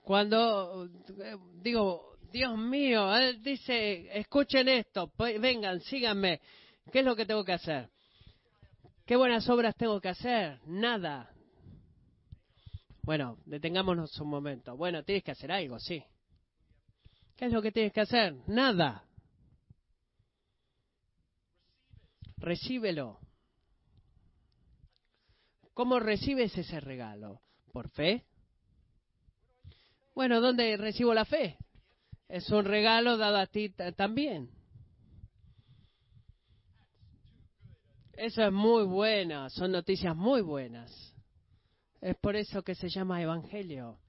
Cuando 0.02 0.88
eh, 1.18 1.36
digo, 1.62 2.16
Dios 2.30 2.56
mío, 2.58 3.14
él 3.16 3.42
dice, 3.42 4.08
escuchen 4.18 4.68
esto, 4.68 5.10
vengan, 5.18 5.80
síganme. 5.80 6.40
¿Qué 6.90 7.00
es 7.00 7.04
lo 7.04 7.16
que 7.16 7.24
tengo 7.24 7.44
que 7.44 7.52
hacer? 7.52 7.88
¿Qué 9.06 9.16
buenas 9.16 9.48
obras 9.48 9.74
tengo 9.76 10.00
que 10.00 10.10
hacer? 10.10 10.60
Nada. 10.66 11.30
Bueno, 13.02 13.38
detengámonos 13.46 14.18
un 14.20 14.28
momento. 14.28 14.76
Bueno, 14.76 15.02
tienes 15.02 15.24
que 15.24 15.32
hacer 15.32 15.50
algo, 15.50 15.78
sí. 15.78 16.02
¿Qué 17.36 17.46
es 17.46 17.52
lo 17.52 17.62
que 17.62 17.72
tienes 17.72 17.92
que 17.92 18.02
hacer? 18.02 18.34
Nada. 18.46 19.04
Recíbelo. 22.42 23.20
¿Cómo 25.74 26.00
recibes 26.00 26.58
ese 26.58 26.80
regalo? 26.80 27.40
¿Por 27.72 27.88
fe? 27.90 28.26
Bueno, 30.12 30.40
¿dónde 30.40 30.76
recibo 30.76 31.14
la 31.14 31.24
fe? 31.24 31.56
Es 32.28 32.50
un 32.50 32.64
regalo 32.64 33.16
dado 33.16 33.36
a 33.36 33.46
ti 33.46 33.70
también. 33.96 34.50
Eso 38.14 38.42
es 38.42 38.52
muy 38.52 38.84
bueno, 38.86 39.48
son 39.48 39.70
noticias 39.70 40.16
muy 40.16 40.42
buenas. 40.42 40.90
Es 42.00 42.16
por 42.16 42.34
eso 42.34 42.64
que 42.64 42.74
se 42.74 42.88
llama 42.88 43.22
Evangelio, 43.22 44.00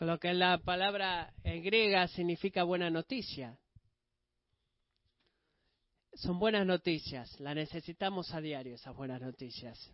lo 0.00 0.18
que 0.18 0.32
la 0.32 0.56
palabra 0.56 1.34
en 1.44 1.62
griega 1.62 2.08
significa 2.08 2.64
buena 2.64 2.88
noticia. 2.88 3.58
Son 6.14 6.38
buenas 6.38 6.66
noticias, 6.66 7.38
la 7.40 7.54
necesitamos 7.54 8.34
a 8.34 8.40
diario, 8.40 8.74
esas 8.74 8.96
buenas 8.96 9.20
noticias. 9.20 9.92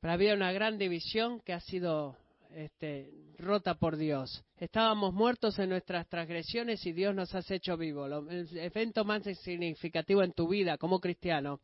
Pero 0.00 0.12
había 0.12 0.34
una 0.34 0.52
gran 0.52 0.78
división 0.78 1.40
que 1.40 1.52
ha 1.52 1.60
sido 1.60 2.16
este, 2.50 3.10
rota 3.38 3.74
por 3.74 3.96
Dios. 3.96 4.44
Estábamos 4.56 5.12
muertos 5.12 5.58
en 5.58 5.68
nuestras 5.68 6.08
transgresiones 6.08 6.84
y 6.86 6.92
Dios 6.92 7.14
nos 7.14 7.34
ha 7.34 7.42
hecho 7.48 7.76
vivos. 7.76 8.10
El 8.30 8.56
evento 8.58 9.04
más 9.04 9.22
significativo 9.42 10.22
en 10.22 10.32
tu 10.32 10.48
vida 10.48 10.78
como 10.78 11.00
cristiano 11.00 11.60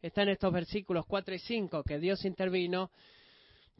está 0.00 0.22
en 0.22 0.30
estos 0.30 0.52
versículos 0.52 1.04
4 1.06 1.34
y 1.34 1.38
5, 1.38 1.82
que 1.82 1.98
Dios 1.98 2.24
intervino, 2.24 2.90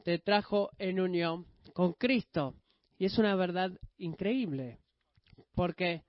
te 0.05 0.19
trajo 0.19 0.71
en 0.79 1.01
unión 1.01 1.47
con 1.73 1.93
Cristo. 1.93 2.55
Y 2.99 3.07
es 3.07 3.17
una 3.17 3.35
verdad 3.37 3.71
increíble, 3.97 4.79
porque 5.55 6.03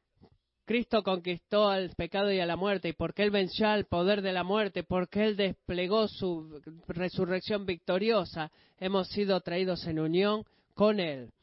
Cristo 0.71 1.03
conquistó 1.03 1.67
al 1.67 1.89
pecado 1.97 2.31
y 2.31 2.39
a 2.39 2.45
la 2.45 2.55
muerte, 2.55 2.87
y 2.87 2.93
porque 2.93 3.23
Él 3.23 3.29
venció 3.29 3.67
al 3.67 3.87
poder 3.87 4.21
de 4.21 4.31
la 4.31 4.45
muerte, 4.45 4.83
porque 4.83 5.25
Él 5.25 5.35
desplegó 5.35 6.07
su 6.07 6.61
resurrección 6.87 7.65
victoriosa, 7.65 8.49
hemos 8.79 9.09
sido 9.09 9.41
traídos 9.41 9.85
en 9.85 9.99
unión 9.99 10.45
con 10.73 11.01
Él. 11.01 11.33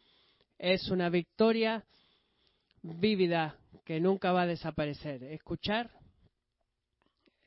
Es 0.58 0.88
una 0.88 1.10
victoria 1.10 1.84
vívida 2.80 3.58
que 3.84 4.00
nunca 4.00 4.32
va 4.32 4.44
a 4.44 4.46
desaparecer. 4.46 5.22
Escuchar, 5.24 5.90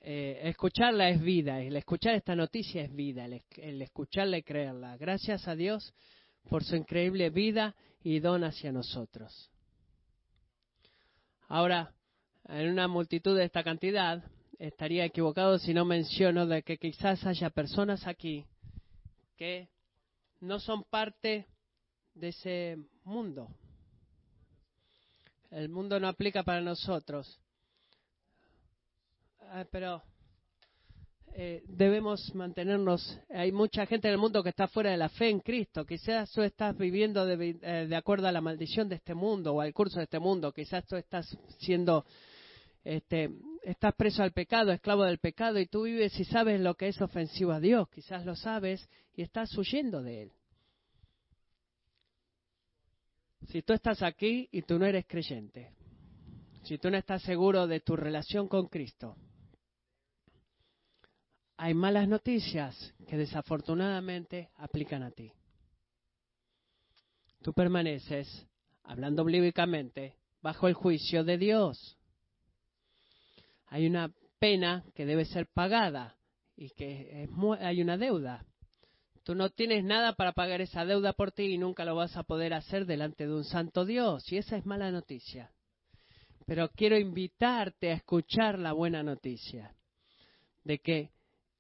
eh, 0.02 0.40
escucharla 0.44 1.10
es 1.10 1.20
vida, 1.20 1.64
el 1.64 1.76
escuchar 1.78 2.14
esta 2.14 2.36
noticia 2.36 2.84
es 2.84 2.94
vida, 2.94 3.26
el 3.26 3.82
escucharla 3.82 4.38
y 4.38 4.44
creerla. 4.44 4.98
Gracias 4.98 5.48
a 5.48 5.56
Dios 5.56 5.96
por 6.48 6.64
su 6.64 6.76
increíble 6.76 7.32
vida 7.32 7.76
y 8.04 8.20
don 8.20 8.44
hacia 8.44 8.72
nosotros. 8.72 9.52
Ahora, 11.54 11.94
en 12.48 12.70
una 12.70 12.88
multitud 12.88 13.36
de 13.36 13.44
esta 13.44 13.62
cantidad, 13.62 14.24
estaría 14.58 15.04
equivocado 15.04 15.60
si 15.60 15.74
no 15.74 15.84
menciono 15.84 16.48
de 16.48 16.64
que 16.64 16.78
quizás 16.78 17.26
haya 17.26 17.50
personas 17.50 18.08
aquí 18.08 18.46
que 19.36 19.68
no 20.40 20.62
son 20.62 20.86
parte 20.86 21.46
de 22.14 22.30
ese 22.30 22.78
mundo. 23.04 23.50
El 25.50 25.68
mundo 25.68 26.00
no 26.00 26.08
aplica 26.08 26.42
para 26.44 26.62
nosotros. 26.62 27.38
Ah, 29.42 29.66
pero 29.70 30.02
eh, 31.34 31.64
debemos 31.68 32.34
mantenernos. 32.36 33.20
Hay 33.30 33.52
mucha 33.52 33.86
gente 33.86 34.08
en 34.08 34.14
el 34.14 34.20
mundo 34.20 34.44
que 34.44 34.50
está 34.50 34.68
fuera 34.68 34.92
de 34.92 34.98
la 34.98 35.10
fe 35.10 35.30
en 35.30 35.40
Cristo. 35.40 35.86
Quizás 35.86 36.30
tú 36.32 36.42
estás 36.42 36.78
viviendo 36.78 37.26
de, 37.26 37.58
eh, 37.62 37.88
de 37.88 37.96
acuerdo 37.96 38.28
a 38.28 38.32
la 38.32 38.42
maldición 38.42 38.90
de 38.90 38.96
este 38.96 39.14
mundo 39.14 39.54
o 39.54 39.62
al 39.62 39.74
curso 39.74 40.00
de 40.00 40.04
este 40.06 40.20
mundo. 40.20 40.52
Quizás 40.52 40.86
tú 40.86 40.98
estás 40.98 41.38
siendo, 41.60 42.06
este, 42.84 43.30
estás 43.64 43.96
preso 43.96 44.24
al 44.24 44.34
pecado, 44.34 44.72
esclavo 44.72 45.04
del 45.04 45.20
pecado, 45.20 45.60
y 45.60 45.68
tú 45.68 45.84
vives 45.84 46.20
y 46.20 46.26
sabes 46.26 46.60
lo 46.60 46.76
que 46.76 46.90
es 46.90 47.02
ofensivo 47.02 47.54
a 47.54 47.60
Dios. 47.60 47.88
Quizás 47.90 48.26
lo 48.26 48.36
sabes 48.36 48.88
y 49.16 49.22
estás 49.22 49.58
huyendo 49.58 50.02
de 50.02 50.24
Él. 50.24 50.32
Si 53.48 53.62
tú 53.62 53.74
estás 53.74 54.04
aquí 54.04 54.50
y 54.52 54.64
tú 54.64 54.78
no 54.78 54.86
eres 54.86 55.06
creyente, 55.08 55.72
si 56.64 56.78
tú 56.78 56.92
no 56.92 56.98
estás 56.98 57.22
seguro 57.24 57.68
de 57.68 57.80
tu 57.80 57.96
relación 57.96 58.48
con 58.48 58.68
Cristo, 58.68 59.16
hay 61.62 61.76
malas 61.76 62.08
noticias 62.08 62.92
que 63.08 63.18
desafortunadamente 63.18 64.50
aplican 64.56 65.04
a 65.04 65.12
ti. 65.12 65.32
Tú 67.44 67.54
permaneces, 67.54 68.48
hablando 68.82 69.24
bíblicamente, 69.24 70.16
bajo 70.42 70.68
el 70.68 70.74
juicio 70.74 71.24
de 71.24 71.38
Dios. 71.38 72.00
Hay 73.68 73.86
una 73.86 74.12
pena 74.40 74.84
que 74.96 75.06
debe 75.06 75.26
ser 75.26 75.46
pagada 75.54 76.18
y 76.56 76.72
que 76.72 77.30
hay 77.60 77.80
una 77.80 77.96
deuda. 77.96 78.44
Tú 79.24 79.36
no 79.36 79.52
tienes 79.52 79.84
nada 79.84 80.14
para 80.14 80.32
pagar 80.32 80.62
esa 80.62 80.84
deuda 80.84 81.14
por 81.14 81.32
ti 81.32 81.44
y 81.44 81.60
nunca 81.60 81.86
lo 81.86 81.94
vas 81.94 82.18
a 82.18 82.24
poder 82.24 82.56
hacer 82.56 82.88
delante 82.88 83.28
de 83.28 83.36
un 83.36 83.44
santo 83.44 83.86
Dios. 83.86 84.32
Y 84.32 84.38
esa 84.38 84.58
es 84.58 84.66
mala 84.66 84.90
noticia. 84.90 85.52
Pero 86.48 86.72
quiero 86.72 86.98
invitarte 86.98 87.92
a 87.92 87.98
escuchar 87.98 88.58
la 88.58 88.74
buena 88.74 89.04
noticia 89.04 89.76
de 90.64 90.80
que 90.80 91.12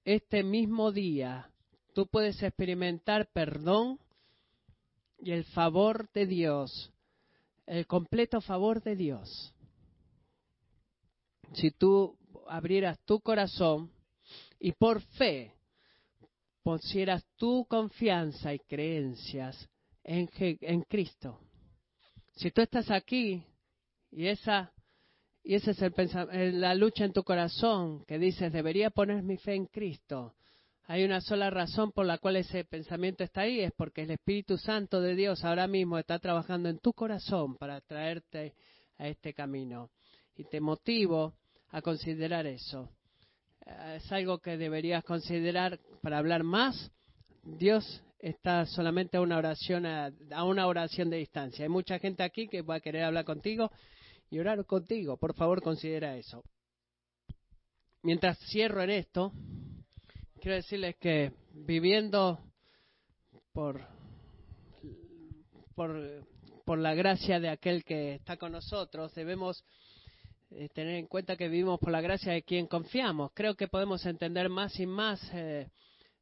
este 0.06 0.44
mismo 0.44 0.92
día 0.92 1.50
tú 1.94 2.08
puedes 2.08 2.42
experimentar 2.42 3.28
perdón 3.32 4.00
y 5.20 5.32
el 5.32 5.46
favor 5.46 6.10
de 6.14 6.26
Dios, 6.26 6.92
el 7.68 7.86
completo 7.86 8.42
favor 8.42 8.82
de 8.82 8.96
Dios. 8.96 9.54
Si 11.54 11.72
tú 11.72 12.18
abrieras 12.48 13.00
tu 13.06 13.20
corazón 13.20 13.92
y 14.60 14.72
por 14.72 15.02
fe 15.02 15.54
pusieras 16.64 17.26
tu 17.36 17.66
confianza 17.66 18.54
y 18.54 18.60
creencias 18.60 19.70
en, 20.04 20.30
en 20.38 20.82
Cristo. 20.84 21.40
Si 22.36 22.52
tú 22.52 22.62
estás 22.62 22.90
aquí 22.90 23.44
y 24.12 24.28
esa 24.28 24.72
y 25.44 25.56
esa 25.56 25.72
es 25.72 25.82
el 25.82 26.62
la 26.62 26.76
lucha 26.76 27.06
en 27.06 27.14
tu 27.14 27.24
corazón 27.24 28.04
que 28.06 28.20
dices, 28.20 28.54
debería 28.54 28.90
poner 28.90 29.24
mi 29.24 29.38
fe 29.38 29.56
en 29.56 29.66
Cristo. 29.66 30.36
Hay 30.86 31.04
una 31.04 31.22
sola 31.22 31.50
razón 31.50 31.92
por 31.92 32.06
la 32.06 32.18
cual 32.18 32.36
ese 32.36 32.66
pensamiento 32.66 33.24
está 33.24 33.42
ahí, 33.42 33.62
es 33.62 33.72
porque 33.72 34.04
el 34.04 34.12
Espíritu 34.12 34.58
Santo 34.58 35.00
de 35.00 35.16
Dios 35.16 35.44
ahora 35.46 35.68
mismo 35.68 35.98
está 35.98 36.20
trabajando 36.20 36.70
en 36.70 36.80
tu 36.80 36.94
corazón 36.94 37.56
para 37.56 37.80
traerte 37.82 38.54
a 38.98 39.08
este 39.08 39.34
camino. 39.34 39.90
Y 40.36 40.44
te 40.46 40.60
motivo 40.60 41.36
a 41.70 41.82
considerar 41.82 42.46
eso 42.46 42.90
es 43.96 44.12
algo 44.12 44.40
que 44.40 44.58
deberías 44.58 45.04
considerar 45.04 45.80
para 46.02 46.18
hablar 46.18 46.44
más. 46.44 46.92
Dios 47.44 48.04
está 48.20 48.66
solamente 48.66 49.18
a 49.18 49.22
una 49.22 49.38
oración 49.38 49.86
a, 49.86 50.12
una 50.44 50.68
oración 50.68 51.10
de 51.10 51.18
distancia. 51.18 51.64
Hay 51.64 51.70
mucha 51.70 52.00
gente 52.00 52.24
aquí 52.24 52.48
que 52.48 52.62
va 52.62 52.76
a 52.76 52.80
querer 52.80 53.04
hablar 53.04 53.26
contigo 53.26 53.72
y 54.32 54.40
orar 54.40 54.66
contigo. 54.66 55.18
Por 55.18 55.36
favor, 55.36 55.62
considera 55.62 56.18
eso. 56.18 56.44
Mientras 58.02 58.40
cierro 58.50 58.82
en 58.82 58.90
esto, 58.90 59.32
quiero 60.40 60.56
decirles 60.56 60.96
que 60.96 61.34
viviendo 61.54 62.40
por 63.54 63.86
por, 65.76 66.26
por 66.66 66.78
la 66.78 66.94
gracia 66.94 67.40
de 67.40 67.50
aquel 67.50 67.84
que 67.84 68.16
está 68.16 68.38
con 68.38 68.52
nosotros, 68.52 69.14
debemos 69.16 69.64
eh, 70.52 70.70
tener 70.70 70.96
en 70.96 71.08
cuenta 71.08 71.36
que 71.36 71.48
vivimos 71.48 71.80
por 71.80 71.92
la 71.92 72.02
gracia 72.02 72.34
de 72.34 72.44
quien 72.44 72.68
confiamos. 72.68 73.32
Creo 73.34 73.56
que 73.56 73.68
podemos 73.68 74.06
entender 74.06 74.50
más 74.50 74.80
y 74.80 74.86
más 74.86 75.22
eh, 75.34 75.70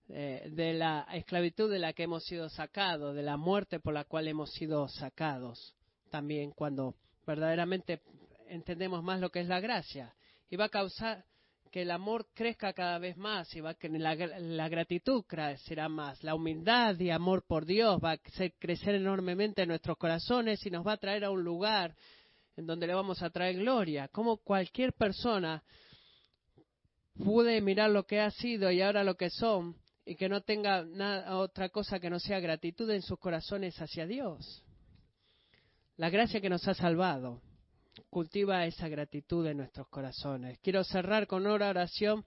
eh, 0.07 0.49
de 0.51 0.73
la 0.73 1.07
esclavitud 1.13 1.69
de 1.71 1.79
la 1.79 1.93
que 1.93 2.03
hemos 2.03 2.23
sido 2.25 2.49
sacados, 2.49 3.15
de 3.15 3.23
la 3.23 3.37
muerte 3.37 3.79
por 3.79 3.93
la 3.93 4.05
cual 4.05 4.27
hemos 4.27 4.51
sido 4.51 4.87
sacados. 4.87 5.75
También 6.09 6.51
cuando 6.51 6.95
verdaderamente 7.29 8.01
entendemos 8.47 9.03
más 9.03 9.19
lo 9.19 9.29
que 9.29 9.41
es 9.41 9.47
la 9.47 9.59
gracia. 9.59 10.15
Y 10.49 10.55
va 10.55 10.65
a 10.65 10.69
causar 10.69 11.25
que 11.71 11.83
el 11.83 11.91
amor 11.91 12.27
crezca 12.33 12.73
cada 12.73 12.97
vez 12.97 13.15
más 13.17 13.55
y 13.55 13.61
va 13.61 13.75
que 13.75 13.87
la, 13.89 14.15
la, 14.15 14.69
gratitud 14.69 15.23
crecerá 15.27 15.87
más. 15.87 16.23
La 16.23 16.33
humildad 16.33 16.99
y 16.99 17.11
amor 17.11 17.45
por 17.45 17.67
Dios 17.67 17.99
va 18.03 18.13
a 18.13 18.17
crecer 18.17 18.95
enormemente 18.95 19.61
en 19.61 19.67
nuestros 19.69 19.97
corazones 19.97 20.65
y 20.65 20.71
nos 20.71 20.85
va 20.85 20.93
a 20.93 20.97
traer 20.97 21.25
a 21.25 21.29
un 21.29 21.43
lugar 21.43 21.95
en 22.57 22.65
donde 22.65 22.87
le 22.87 22.95
vamos 22.95 23.21
a 23.21 23.29
traer 23.29 23.57
gloria. 23.57 24.07
Como 24.07 24.37
cualquier 24.37 24.93
persona 24.93 25.63
puede 27.23 27.61
mirar 27.61 27.91
lo 27.91 28.07
que 28.07 28.19
ha 28.19 28.31
sido 28.31 28.71
y 28.71 28.81
ahora 28.81 29.03
lo 29.03 29.15
que 29.15 29.29
son 29.29 29.75
y 30.03 30.15
que 30.15 30.27
no 30.27 30.41
tenga 30.41 30.83
nada, 30.83 31.37
otra 31.37 31.69
cosa 31.69 31.99
que 31.99 32.09
no 32.09 32.19
sea 32.19 32.39
gratitud 32.39 32.89
en 32.89 33.03
sus 33.03 33.19
corazones 33.19 33.79
hacia 33.79 34.07
Dios. 34.07 34.63
La 35.99 36.09
gracia 36.09 36.39
que 36.39 36.49
nos 36.49 36.65
ha 36.65 36.73
salvado 36.73 37.41
cultiva 38.09 38.65
esa 38.65 38.87
gratitud 38.87 39.45
en 39.47 39.57
nuestros 39.57 39.89
corazones. 39.89 40.57
Quiero 40.59 40.81
cerrar 40.85 41.27
con 41.27 41.45
una 41.45 41.67
oración 41.67 42.25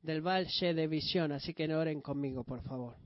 del 0.00 0.24
Valle 0.24 0.74
de 0.74 0.86
Visión, 0.86 1.32
así 1.32 1.52
que 1.52 1.66
no 1.66 1.80
oren 1.80 2.00
conmigo, 2.02 2.44
por 2.44 2.62
favor. 2.62 2.96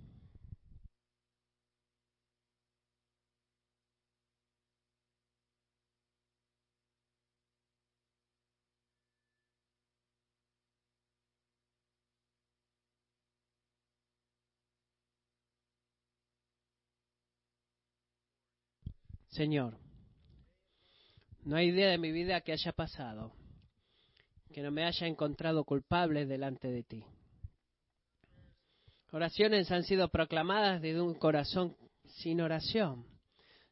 Señor, 19.31 19.84
no 21.45 21.57
hay 21.57 21.69
idea 21.69 21.91
de 21.91 21.99
mi 21.99 22.11
vida 22.11 22.41
que 22.41 22.53
haya 22.53 22.73
pasado, 22.73 23.33
que 24.53 24.63
no 24.63 24.71
me 24.71 24.85
haya 24.85 25.07
encontrado 25.07 25.65
culpable 25.65 26.27
delante 26.27 26.69
de 26.69 26.83
ti. 26.83 27.05
Oraciones 29.13 29.71
han 29.71 29.85
sido 29.85 30.09
proclamadas 30.09 30.81
desde 30.81 31.01
un 31.01 31.15
corazón 31.15 31.77
sin 32.05 32.41
oración. 32.41 33.07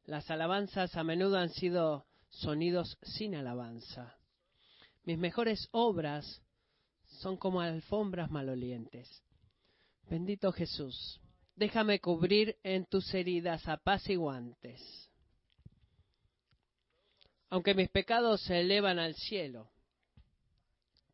Las 0.04 0.30
alabanzas 0.30 0.96
a 0.96 1.02
menudo 1.02 1.38
han 1.38 1.50
sido 1.50 2.06
sonidos 2.28 2.98
sin 3.02 3.34
alabanza. 3.34 4.18
Mis 5.04 5.18
mejores 5.18 5.68
obras 5.72 6.42
son 7.20 7.36
como 7.36 7.60
alfombras 7.60 8.30
malolientes. 8.30 9.24
Bendito 10.08 10.52
Jesús, 10.52 11.20
déjame 11.56 12.00
cubrir 12.00 12.56
en 12.62 12.84
tus 12.86 13.12
heridas 13.14 13.66
apaciguantes 13.66 15.10
aunque 17.52 17.74
mis 17.74 17.90
pecados 17.90 18.40
se 18.40 18.60
elevan 18.60 18.98
al 18.98 19.14
cielo, 19.14 19.68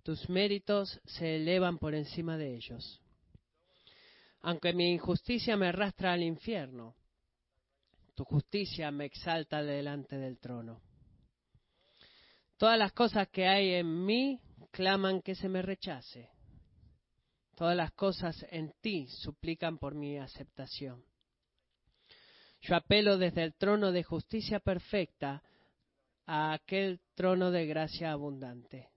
tus 0.04 0.30
méritos 0.30 1.00
se 1.04 1.34
elevan 1.34 1.78
por 1.78 1.96
encima 1.96 2.36
de 2.36 2.54
ellos. 2.54 3.02
Aunque 4.42 4.72
mi 4.72 4.92
injusticia 4.92 5.56
me 5.56 5.66
arrastra 5.66 6.12
al 6.12 6.22
infierno, 6.22 6.94
tu 8.14 8.22
justicia 8.22 8.92
me 8.92 9.06
exalta 9.06 9.64
delante 9.64 10.16
del 10.16 10.38
trono. 10.38 10.80
Todas 12.56 12.78
las 12.78 12.92
cosas 12.92 13.26
que 13.30 13.48
hay 13.48 13.74
en 13.74 14.06
mí 14.06 14.40
claman 14.70 15.22
que 15.22 15.34
se 15.34 15.48
me 15.48 15.60
rechace. 15.60 16.30
Todas 17.56 17.76
las 17.76 17.90
cosas 17.94 18.46
en 18.50 18.72
ti 18.80 19.08
suplican 19.08 19.76
por 19.76 19.96
mi 19.96 20.18
aceptación. 20.18 21.04
Yo 22.60 22.76
apelo 22.76 23.18
desde 23.18 23.42
el 23.42 23.54
trono 23.54 23.90
de 23.90 24.04
justicia 24.04 24.60
perfecta 24.60 25.42
a 26.28 26.52
aquel 26.52 27.00
trono 27.14 27.50
de 27.50 27.64
gracia 27.64 28.12
abundante. 28.12 28.90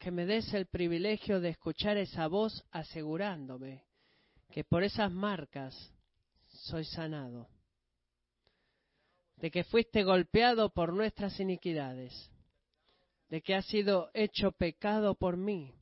Que 0.00 0.10
me 0.10 0.26
des 0.26 0.52
el 0.52 0.66
privilegio 0.66 1.40
de 1.40 1.50
escuchar 1.50 1.96
esa 1.96 2.26
voz 2.26 2.64
asegurándome 2.72 3.84
que 4.50 4.64
por 4.64 4.82
esas 4.82 5.12
marcas 5.12 5.74
soy 6.48 6.84
sanado, 6.84 7.48
de 9.36 9.52
que 9.52 9.62
fuiste 9.62 10.02
golpeado 10.02 10.70
por 10.70 10.92
nuestras 10.92 11.38
iniquidades, 11.38 12.12
de 13.30 13.40
que 13.42 13.54
has 13.54 13.64
sido 13.66 14.10
hecho 14.14 14.50
pecado 14.50 15.14
por 15.14 15.36
mí, 15.36 15.72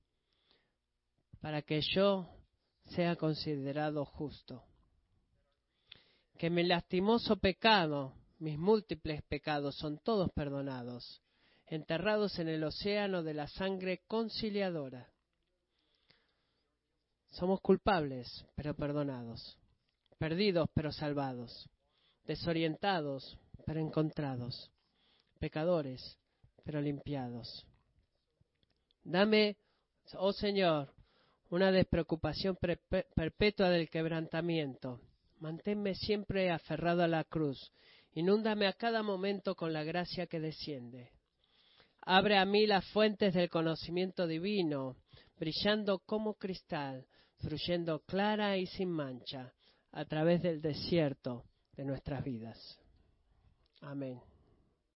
para 1.40 1.62
que 1.62 1.80
yo 1.80 2.28
sea 2.94 3.16
considerado 3.16 4.04
justo. 4.04 4.62
Que 6.36 6.50
mi 6.50 6.62
lastimoso 6.62 7.38
pecado 7.38 8.19
mis 8.40 8.58
múltiples 8.58 9.22
pecados 9.22 9.76
son 9.76 9.98
todos 9.98 10.30
perdonados, 10.32 11.22
enterrados 11.66 12.38
en 12.38 12.48
el 12.48 12.64
océano 12.64 13.22
de 13.22 13.34
la 13.34 13.46
sangre 13.48 14.02
conciliadora. 14.08 15.08
Somos 17.30 17.60
culpables, 17.60 18.44
pero 18.56 18.74
perdonados. 18.74 19.56
Perdidos, 20.18 20.68
pero 20.74 20.90
salvados. 20.90 21.68
Desorientados, 22.24 23.38
pero 23.66 23.78
encontrados. 23.78 24.70
Pecadores, 25.38 26.18
pero 26.64 26.80
limpiados. 26.80 27.66
Dame, 29.04 29.56
oh 30.14 30.32
Señor, 30.32 30.92
una 31.50 31.70
despreocupación 31.70 32.56
perpetua 32.56 33.68
del 33.68 33.90
quebrantamiento. 33.90 35.00
Manténme 35.38 35.94
siempre 35.94 36.50
aferrado 36.50 37.02
a 37.02 37.08
la 37.08 37.24
cruz. 37.24 37.72
Inúndame 38.12 38.66
a 38.66 38.72
cada 38.72 39.02
momento 39.02 39.54
con 39.54 39.72
la 39.72 39.84
gracia 39.84 40.26
que 40.26 40.40
desciende. 40.40 41.12
Abre 42.02 42.38
a 42.38 42.44
mí 42.44 42.66
las 42.66 42.84
fuentes 42.90 43.34
del 43.34 43.50
conocimiento 43.50 44.26
divino, 44.26 44.96
brillando 45.38 46.00
como 46.00 46.34
cristal, 46.34 47.06
fluyendo 47.38 48.00
clara 48.00 48.56
y 48.56 48.66
sin 48.66 48.90
mancha 48.90 49.52
a 49.92 50.04
través 50.04 50.42
del 50.42 50.60
desierto 50.60 51.44
de 51.76 51.84
nuestras 51.84 52.24
vidas. 52.24 52.58
Amén. 53.80 54.20